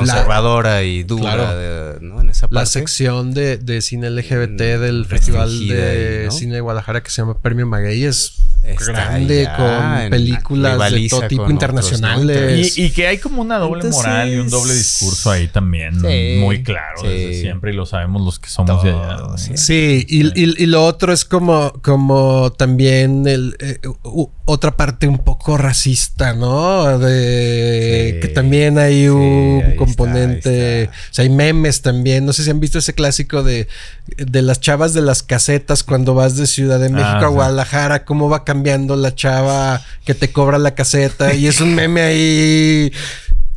[0.00, 1.56] conservadora y dura, Claro.
[1.58, 2.20] de- ¿no?
[2.20, 2.54] En esa parte.
[2.54, 5.82] La sección de, de cine LGBT Mm, del Festival de
[6.20, 6.30] ahí, ¿no?
[6.32, 11.28] Cine de Guadalajara que se llama Premio Maguey es Está grande con películas de todo
[11.28, 12.76] tipo internacionales.
[12.76, 16.00] Y, y que hay como una doble Entonces- moral y un doble discurso ahí también
[16.00, 17.06] Sí, muy claro sí.
[17.06, 19.18] desde siempre y lo sabemos los que somos de allá.
[19.36, 19.52] Sí.
[19.56, 25.06] Sí, y, y- y lo otro es como, como también el, eh, u- otra parte
[25.06, 26.98] un poco racista, ¿no?
[26.98, 28.20] De Sí.
[28.20, 30.94] que también hay un está, componente, está.
[30.96, 32.24] o sea, hay memes también.
[32.26, 33.68] No sé si han visto ese clásico de,
[34.16, 37.34] de las chavas de las casetas cuando vas de Ciudad de México Ah, a sí.
[37.34, 41.34] Guadalajara, cómo va cambiando la chava que te cobra la caseta.
[41.34, 42.92] Y es un meme ahí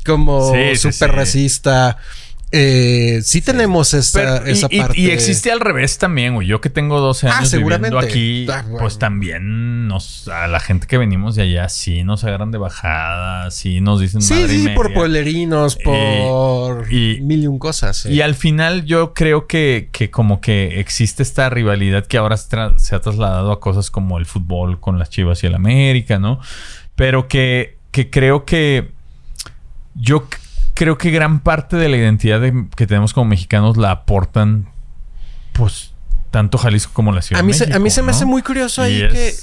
[0.05, 1.15] como Sí, sí, súper sí.
[1.15, 1.97] racista.
[2.51, 4.99] Eh, sí, tenemos esa, Pero- y- esa y, parte.
[4.99, 6.47] y existe al revés también, güey.
[6.47, 8.79] Yo que tengo 12 Ah, años viviendo aquí, Ah, bueno.
[8.79, 13.51] pues también nos, a la gente que venimos de allá sí nos agarran de bajada,
[13.51, 18.07] sí nos dicen Sí, madre sí, por pueblerinos, por y- mil y un cosas.
[18.07, 22.55] Y al final yo creo que, que como que existe esta rivalidad que ahora se,
[22.95, 26.39] ha trasladado a cosas como el fútbol con las Chivas y el América, ¿no?
[26.95, 28.89] Pero que, que creo que
[29.93, 30.27] yo
[30.79, 34.69] creo que gran parte de la identidad de- que tenemos como mexicanos la aportan
[35.51, 35.91] pues
[36.31, 38.23] tanto Jalisco como la Ciudad a mí, de se, a mí México, se me hace
[38.25, 39.33] muy curioso ahí que,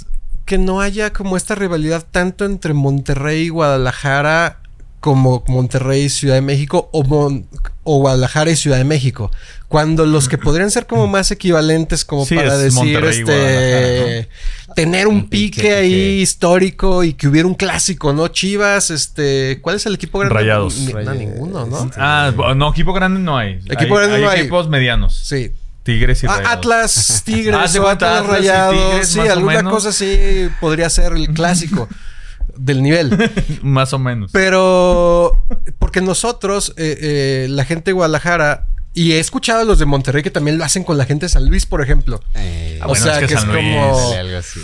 [0.46, 4.60] que no haya como esta rivalidad tanto entre Monterrey y Guadalajara
[5.00, 7.46] como Monterrey y Ciudad de México o, Mon-
[7.84, 9.30] o Guadalajara y Ciudad de México.
[9.68, 14.28] Cuando los que podrían ser como más equivalentes como Sí, para es decir Monterrey este
[14.76, 16.16] tener un, Un pique, pique, ahí pique.
[16.20, 18.28] histórico y que hubiera un clásico, ¿no?
[18.28, 20.34] Chivas, este, ¿cuál es el equipo grande?
[20.34, 20.76] Rayados.
[20.78, 21.90] Ni- no, ninguno, ¿no?
[21.96, 23.54] Ah, no, equipo grande no hay.
[23.68, 24.40] Equipo Hay- grande hay no hay.
[24.42, 25.16] equipos medianos.
[25.24, 25.50] Sí.
[25.82, 26.52] Tigres y Ah, Rayados.
[26.52, 28.74] Atlas, Tigres, o cuenta, Atlas Rayados.
[28.90, 29.72] Tigres, sí, alguna menos.
[29.72, 31.88] cosa así podría ser el clásico
[32.56, 33.16] del nivel.
[33.62, 34.30] Más o menos.
[34.32, 35.32] Pero,
[35.78, 38.66] porque nosotros, eh, eh, la gente de Guadalajara,
[38.96, 41.30] y he escuchado a los de Monterrey que también lo hacen con la gente de
[41.30, 42.20] San Luis, por ejemplo.
[42.34, 43.96] Eh, Ah, o bueno, sea, es que que, es Luis, como.
[43.96, 44.12] O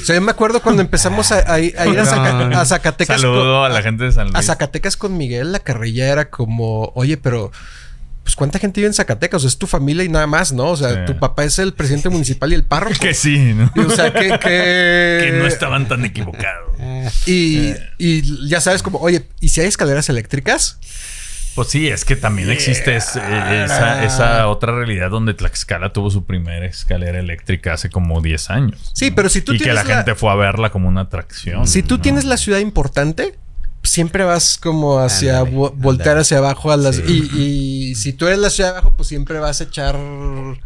[0.05, 3.20] sea, yo me acuerdo cuando empezamos a, a- a ir a, Zaca- a Zacatecas.
[3.20, 4.37] Saludo con- a la gente de San Luis.
[4.37, 7.53] a Zacatecas con Miguel, la carrilla era como, oye, pero
[8.22, 10.66] pues cuánta gente vive en Zacatecas, o sea, es tu familia y nada más, ¿no?
[10.70, 12.95] O sea, tu papá es el presidente municipal y el párroco.
[13.01, 13.72] Que sí, ¿no?
[13.74, 15.18] Y, o sea, que, que...
[15.24, 16.76] que no estaban tan equivocados.
[17.26, 20.78] Y, y ya sabes como, oye, ¿y si hay escaleras eléctricas?
[21.55, 26.11] Pues sí, es que también existe es- eh, esa, esa otra realidad donde Tlaxcala tuvo
[26.11, 28.91] su primera escalera eléctrica hace como 10 años.
[28.95, 29.17] Sí, ¿no?
[29.17, 31.67] pero si tú Y que tienes la la- gente fue a verla como una atracción.
[31.67, 32.03] Si tú ¿no?
[32.03, 33.39] tienes la ciudad importante,
[33.83, 37.03] siempre vas como hacia Ándale, vo- voltear hacia abajo a las Sí.
[37.35, 37.41] y,
[37.91, 39.97] y si tú eres la ciudad de abajo, pues siempre vas a echar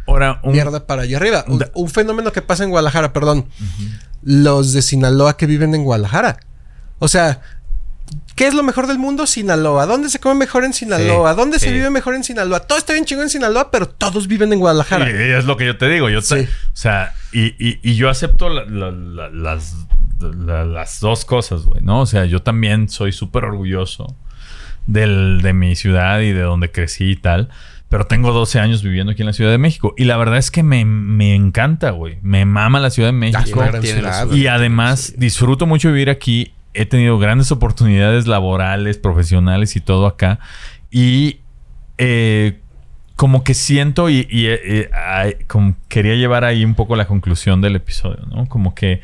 [0.05, 1.43] Ahora, un, mierda para allá arriba.
[1.73, 3.47] Un fenómeno que pasa en Guadalajara, perdón.
[4.23, 6.39] Los de Sinaloa que viven en Guadalajara.
[6.99, 7.41] O sea,
[8.37, 9.27] ¿qué es lo mejor del mundo?
[9.27, 9.85] Sinaloa.
[9.85, 11.31] ¿Dónde se come mejor en Sinaloa?
[11.33, 12.61] Sí, ¿Dónde se vive mejor en Sinaloa?
[12.61, 15.09] Todo está bien chingón en Sinaloa, pero todos viven en Guadalajara.
[15.09, 16.09] Y es lo que yo te digo.
[16.09, 16.49] Yo te- Sí.
[16.67, 19.75] O sea, y, y- y yo acepto la- la- la- las,
[20.21, 21.99] la- las dos cosas, güey, ¿no?
[22.01, 24.15] O sea, yo también soy súper orgulloso
[24.85, 27.49] del, de mi ciudad y de donde crecí y tal.
[27.89, 29.93] Pero tengo 12 años viviendo aquí en la Ciudad de México.
[29.97, 32.19] Y la verdad es que me, me encanta, güey.
[32.21, 33.39] Me mama la Ciudad de México.
[34.35, 36.51] Y además disfruto mucho vivir aquí.
[36.79, 40.39] He tenido grandes oportunidades laborales, profesionales y todo acá.
[40.91, 41.39] Y
[41.97, 42.59] eh,
[43.15, 47.61] como que siento y, y, eh, ay, como quería llevar ahí un poco la conclusión
[47.61, 48.45] del episodio, ¿no?
[48.47, 49.01] Como que,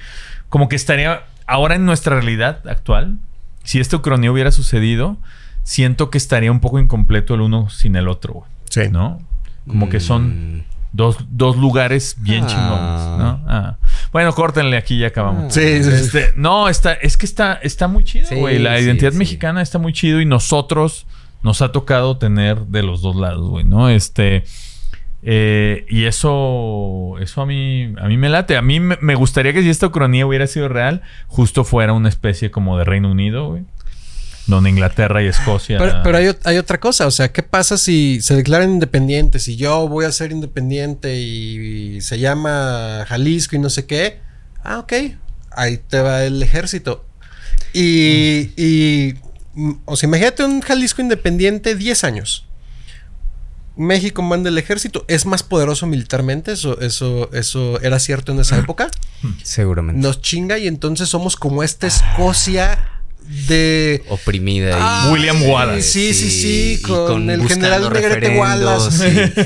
[0.49, 3.17] como que estaría ahora en nuestra realidad actual,
[3.63, 5.17] si esta ucronía hubiera sucedido,
[5.63, 8.81] siento que estaría un poco incompleto el uno sin el otro, Sí.
[8.91, 9.19] ¿no?
[9.67, 10.63] Como que son Mm.
[10.95, 12.47] Dos, dos lugares bien Ah.
[12.47, 13.43] chingones, ¿no?
[13.47, 13.77] Ah.
[14.13, 15.53] Bueno, córtenle aquí ya acabamos.
[15.53, 15.61] Sí.
[15.61, 18.59] Este, no, está, es que está, está muy chido, güey.
[18.59, 21.07] la identidad mexicana está muy chido y nosotros
[21.41, 23.89] nos ha tocado tener de los dos lados, güey, ¿no?
[23.89, 24.43] Este.
[25.25, 28.55] Eh, y eso, eso a mí, a mí me late.
[28.55, 32.09] A mí me, me gustaría que si esta ucronía hubiera sido real, justo fuera una
[32.09, 33.63] especie como de Reino Unido, güey.
[34.47, 35.77] Donde Inglaterra y Escocia.
[35.77, 39.47] Pero, pero hay, ot- hay otra cosa, o sea, ¿qué pasa si se declaran independientes
[39.47, 44.19] y yo voy a ser independiente y, se llama Jalisco y no sé qué?
[44.63, 44.93] Ah, ok,
[45.51, 47.05] ahí te va el ejército.
[47.73, 49.13] Y, y
[49.53, 52.45] mm, o sea, imagínate un Jalisco independiente 10 años.
[53.75, 58.57] México manda el ejército, es más poderoso militarmente, eso, eso, eso era cierto en esa
[58.59, 58.89] época.
[59.41, 59.99] Seguramente.
[59.99, 62.77] Nos chinga y entonces somos como esta Escocia
[63.47, 64.81] de Oprimida y...
[64.81, 65.81] Ah, William Wallace.
[65.81, 68.91] Sí, sí, sí, y con, el general Negrete Wallace.
[68.91, 69.43] sí.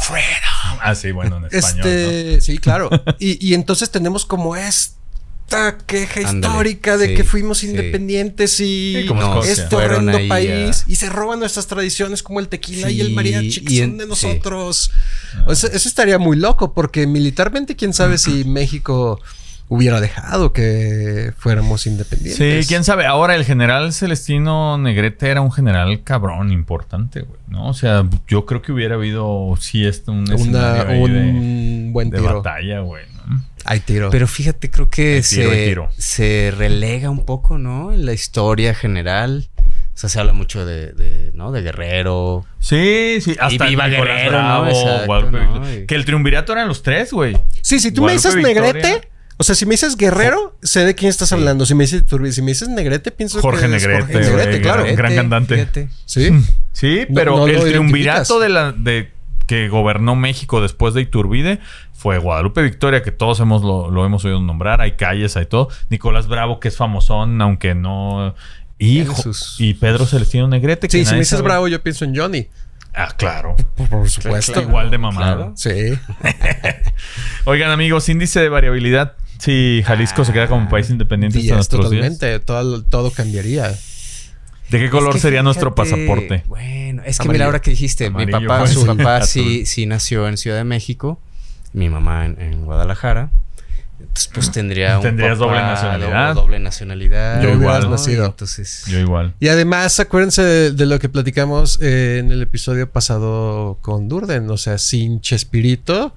[0.00, 0.78] Freedom.
[0.80, 1.86] Ah, sí, bueno, en español.
[1.86, 2.90] Este, sí, claro.
[3.18, 7.68] Y, y entonces tenemos como esta queja histórica de sí, que fuimos sí.
[7.68, 12.90] independientes y como este horrendo ahí país y se roban nuestras tradiciones como el tequila
[12.90, 14.08] y el mariachi que son de sí.
[14.08, 14.90] nosotros.
[15.46, 19.20] O sea, eso estaría muy loco porque militarmente quién sabe si México
[19.68, 22.64] hubiera dejado que fuéramos independientes.
[22.64, 23.06] Sí, quién sabe.
[23.06, 27.68] Ahora, el general Celestino Negrete era un general cabrón importante, güey, ¿no?
[27.68, 30.98] O sea, yo creo que hubiera habido, sí, este, un Una, de,
[31.92, 32.36] buen de tiro.
[32.42, 33.42] batalla, güey, ¿no?
[33.64, 34.08] Hay tiro.
[34.10, 35.90] Pero fíjate, creo que Hay se, tiro.
[35.98, 37.92] se relega un poco, ¿no?
[37.92, 39.48] En la historia general.
[39.94, 41.50] O sea, se habla mucho de, de, ¿no?
[41.50, 42.46] De Guerrero.
[42.60, 43.34] Sí, sí.
[43.40, 44.42] Hasta viva Nicolás Guerrero,
[45.30, 45.72] ¿no?
[45.74, 47.36] Y- Que el triunvirato eran los tres, güey.
[47.62, 48.62] Sí, si tú me dices Victoria.
[48.72, 49.07] Negrete,
[49.38, 51.64] o sea, si me dices Guerrero, sé de quién estás hablando.
[51.64, 54.60] Si me dices Iturbide, si me dices Negrete, pienso Jorge que es Negrete, Jorge Negrete,
[54.60, 54.82] claro.
[54.82, 55.54] gran- gran cantante.
[55.54, 55.88] fíjate.
[56.04, 56.30] Sí.
[56.72, 59.12] Sí, No- pero no el triunvirato de la de
[59.46, 61.58] que gobernó México después de Iturbide
[61.94, 65.68] fue Guadalupe Victoria, que todos hemos lo, lo hemos oído nombrar, hay calles, hay todo.
[65.88, 68.34] Nicolás Bravo, que es famosón, aunque no.
[68.78, 69.04] Y,
[69.58, 70.86] y Pedro Celestino Negrete.
[70.86, 71.42] que Sí, si me dices sabe.
[71.42, 72.46] Bravo, yo pienso en Johnny.
[72.94, 73.56] Ah, claro.
[73.76, 74.52] Por, por supuesto.
[74.52, 75.36] Está igual de mamado.
[75.36, 75.52] claro.
[75.56, 75.98] Sí.
[77.44, 79.14] Oigan, amigos, índice de variabilidad.
[79.38, 82.18] Si Jalisco se queda como país independiente hasta Días, nuestros días.
[82.18, 82.44] totalmente.
[82.44, 83.68] Todo, todo cambiaría.
[84.70, 86.42] ¿De qué color Es que sería nuestro pasaporte?
[86.46, 87.32] Bueno, es que Amarillo.
[87.32, 90.64] mira, ahora que dijiste, Amarillo, mi papá, su papá sí, sí nació en Ciudad de
[90.64, 91.20] México,
[91.72, 93.30] mi mamá en, en Guadalajara.
[94.00, 96.34] Entonces, pues tendría un Tendrías papá doble nacionalidad.
[96.34, 97.42] do- doble nacionalidad.
[97.42, 97.82] Yo igual.
[97.84, 97.90] ¿no?
[97.90, 98.24] nacido.
[98.24, 99.34] Y Entonces, Yo igual.
[99.40, 104.48] Y además, acuérdense de, de lo que platicamos eh, en el episodio pasado con Durden.
[104.50, 106.14] O sea, sin Chespirito.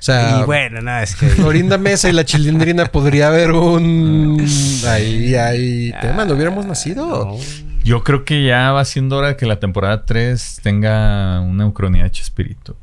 [0.00, 4.42] O sea, y bueno, nada, es que Florinda Mesa y la Chilindrina podría haber un.
[4.88, 6.24] Ahí hay tema.
[6.24, 7.06] No hubiéramos nacido.
[7.06, 7.38] no.
[7.84, 12.02] Yo creo que ya va siendo hora de que la temporada 3 tenga una ucronía
[12.04, 12.76] de Chespirito.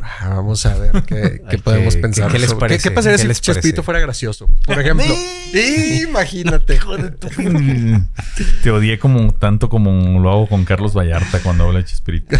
[0.00, 2.30] Ah, vamos a ver qué, podemos ¿qué- pensar.
[2.30, 2.88] qué les parece?
[2.88, 4.48] ¿Qué, pasaría ¿Qué si les Chespirito fuera gracioso?
[4.64, 5.04] Por ejemplo.
[6.08, 6.78] Imagínate.
[8.62, 12.36] Te odié como tanto como lo hago con Carlos Vallarta cuando habla de Chespirito.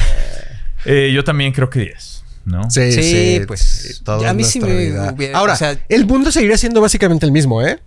[0.85, 2.16] Eh, yo también creo que 10,
[2.47, 2.71] ¿no?
[2.71, 5.13] Sí, sí, Sí, pues, todo a mí sí me vida.
[5.15, 7.81] hubiera- Ahora, o sea- el mundo seguiría siendo básicamente el mismo, ¿eh?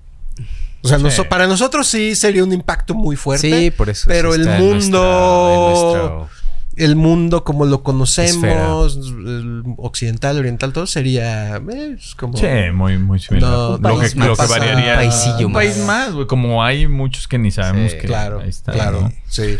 [0.81, 1.21] O sea, Sí.
[1.27, 3.49] para nosotros sí sería un impacto muy fuerte.
[3.49, 4.05] Sí, por eso.
[4.07, 6.29] Pero sí el mundo- nuestro-
[6.77, 12.37] El mundo como lo conocemos, el occidental, oriental, todo sería eh, como...
[12.37, 13.49] Sí, muy, muy similar.
[13.51, 15.01] No, lo país que, más lo que variaría.
[15.45, 15.63] un más.
[15.65, 16.27] país más, güey.
[16.27, 18.07] Como hay muchos que ni sabemos Sí, que.
[18.07, 19.11] Claro, ahí está, claro, ¿no?
[19.27, 19.57] sí.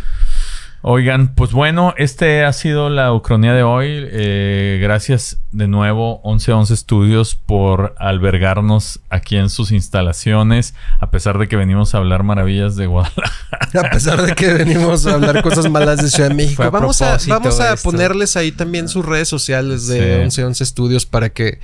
[0.81, 3.87] Oigan, pues bueno, este ha sido la Ucronía de hoy.
[4.11, 11.49] Eh, gracias de nuevo, 1111 Studios, por albergarnos aquí en sus instalaciones, a pesar de
[11.49, 13.29] que venimos a hablar maravillas de Guadalajara.
[13.73, 17.01] A pesar de que venimos a hablar cosas malas de Ciudad de México, a vamos
[17.03, 17.91] a, vamos a esto.
[17.91, 20.19] ponerles ahí también sus redes sociales de Sí.
[20.21, 21.59] 1111 Estudios para que...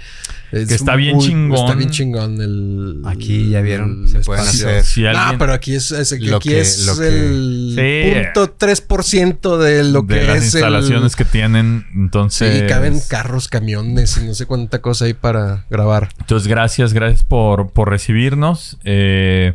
[0.52, 1.58] es Que está bien chingón.
[1.58, 3.02] Está bien chingón el...
[3.06, 6.50] Aquí ya vieron, el se pueden hacer Si No, pero aquí es, es- Lo aquí
[6.50, 8.14] que- es lo que- el Sí.
[8.36, 11.18] punto 3% de lo de que las es instalaciones el...
[11.18, 12.62] que tienen, entonces.
[12.62, 16.10] Sí, caben carros, camiones y no sé cuánta cosa hay para grabar.
[16.20, 18.78] Entonces, gracias, gracias por, por recibirnos.
[18.84, 19.54] Eh,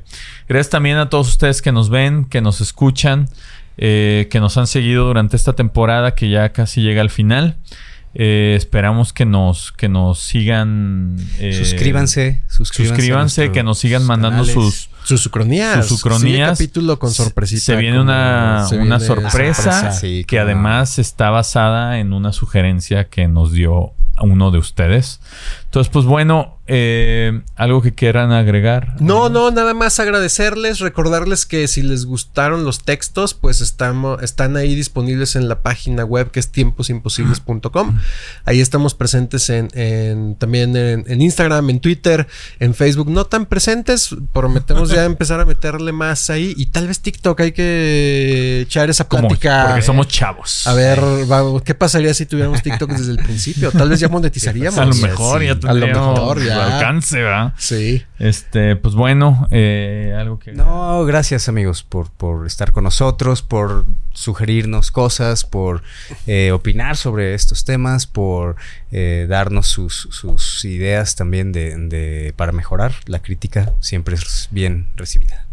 [0.49, 3.29] gracias también a todos ustedes que nos ven, que nos escuchan,
[3.77, 7.57] eh, que nos han seguido durante esta temporada que ya casi llega al final.
[8.13, 11.17] Eh, esperamos que nos, que nos sigan.
[11.39, 12.97] eh, suscríbanse, suscríbanse.
[12.97, 14.55] Suscríbanse, que nos sigan mandando canales.
[14.55, 15.87] sus, Sus sucronías.
[15.87, 16.59] sus ucronías.
[16.59, 17.61] Sigue capítulo con sorpresita.
[17.61, 23.09] Se viene una, se una viene sorpresa Sí, que además está basada en una sugerencia
[23.09, 25.21] que nos dio uno de ustedes.
[25.64, 28.95] Entonces, pues bueno, eh, algo que quieran agregar.
[29.01, 34.57] No, no, nada más agradecerles, recordarles que si les gustaron los textos, pues estamos, están
[34.57, 37.99] ahí disponibles en la página web que es tiemposimposibles.com.
[38.45, 42.29] Ahí estamos presentes en, en también en, en, Instagram, en Twitter,
[42.61, 43.11] en Facebook.
[43.11, 46.55] No tan presentes, prometemos ya empezar a meterle más ahí.
[46.57, 49.67] Y tal vez TikTok hay que echar esa plática.
[49.67, 50.67] porque somos chavos.
[50.67, 53.72] A ver, va, ¿qué pasaría si tuviéramos TikTok desde el principio?
[53.72, 54.78] Tal vez ya monetizaríamos.
[54.78, 56.76] A lo mejor ya a lo mejor ya.
[56.76, 57.54] alcance, ¿verdad?
[57.57, 58.04] Sí.
[58.18, 60.53] Este, pues bueno, eh, algo que.
[60.53, 65.82] No, gracias amigos por, por estar con nosotros, por sugerirnos cosas, por
[66.26, 68.57] eh, opinar sobre estos temas, por
[68.92, 72.92] eh, darnos sus, sus, ideas también de, de, para mejorar.
[73.07, 75.46] La crítica siempre es bien recibida.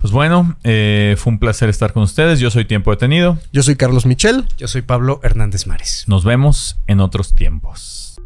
[0.00, 2.40] Pues bueno, eh, fue un placer estar con ustedes.
[2.40, 3.38] Yo soy Tiempo Detenido.
[3.52, 4.46] Yo soy Carlos Michel.
[4.56, 6.04] Yo soy Pablo Hernández Mares.
[6.06, 8.18] Nos vemos en otros tiempos.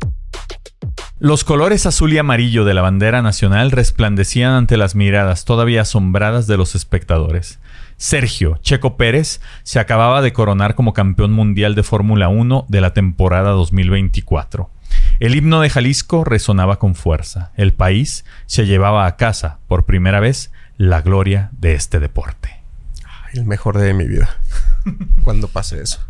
[1.19, 6.47] Los colores azul y amarillo de la bandera nacional resplandecían ante las miradas todavía asombradas
[6.47, 7.59] de los espectadores.
[7.97, 12.93] Sergio Checo Pérez se acababa de coronar como campeón mundial de Fórmula 1 de la
[12.93, 14.71] temporada 2024.
[15.19, 17.53] El himno de Jalisco resonaba con fuerza.
[17.57, 22.63] El país se llevaba a casa, por primera vez, la gloria de este deporte.
[23.33, 24.29] El mejor de mi vida.
[25.25, 26.01] Cuando pase eso.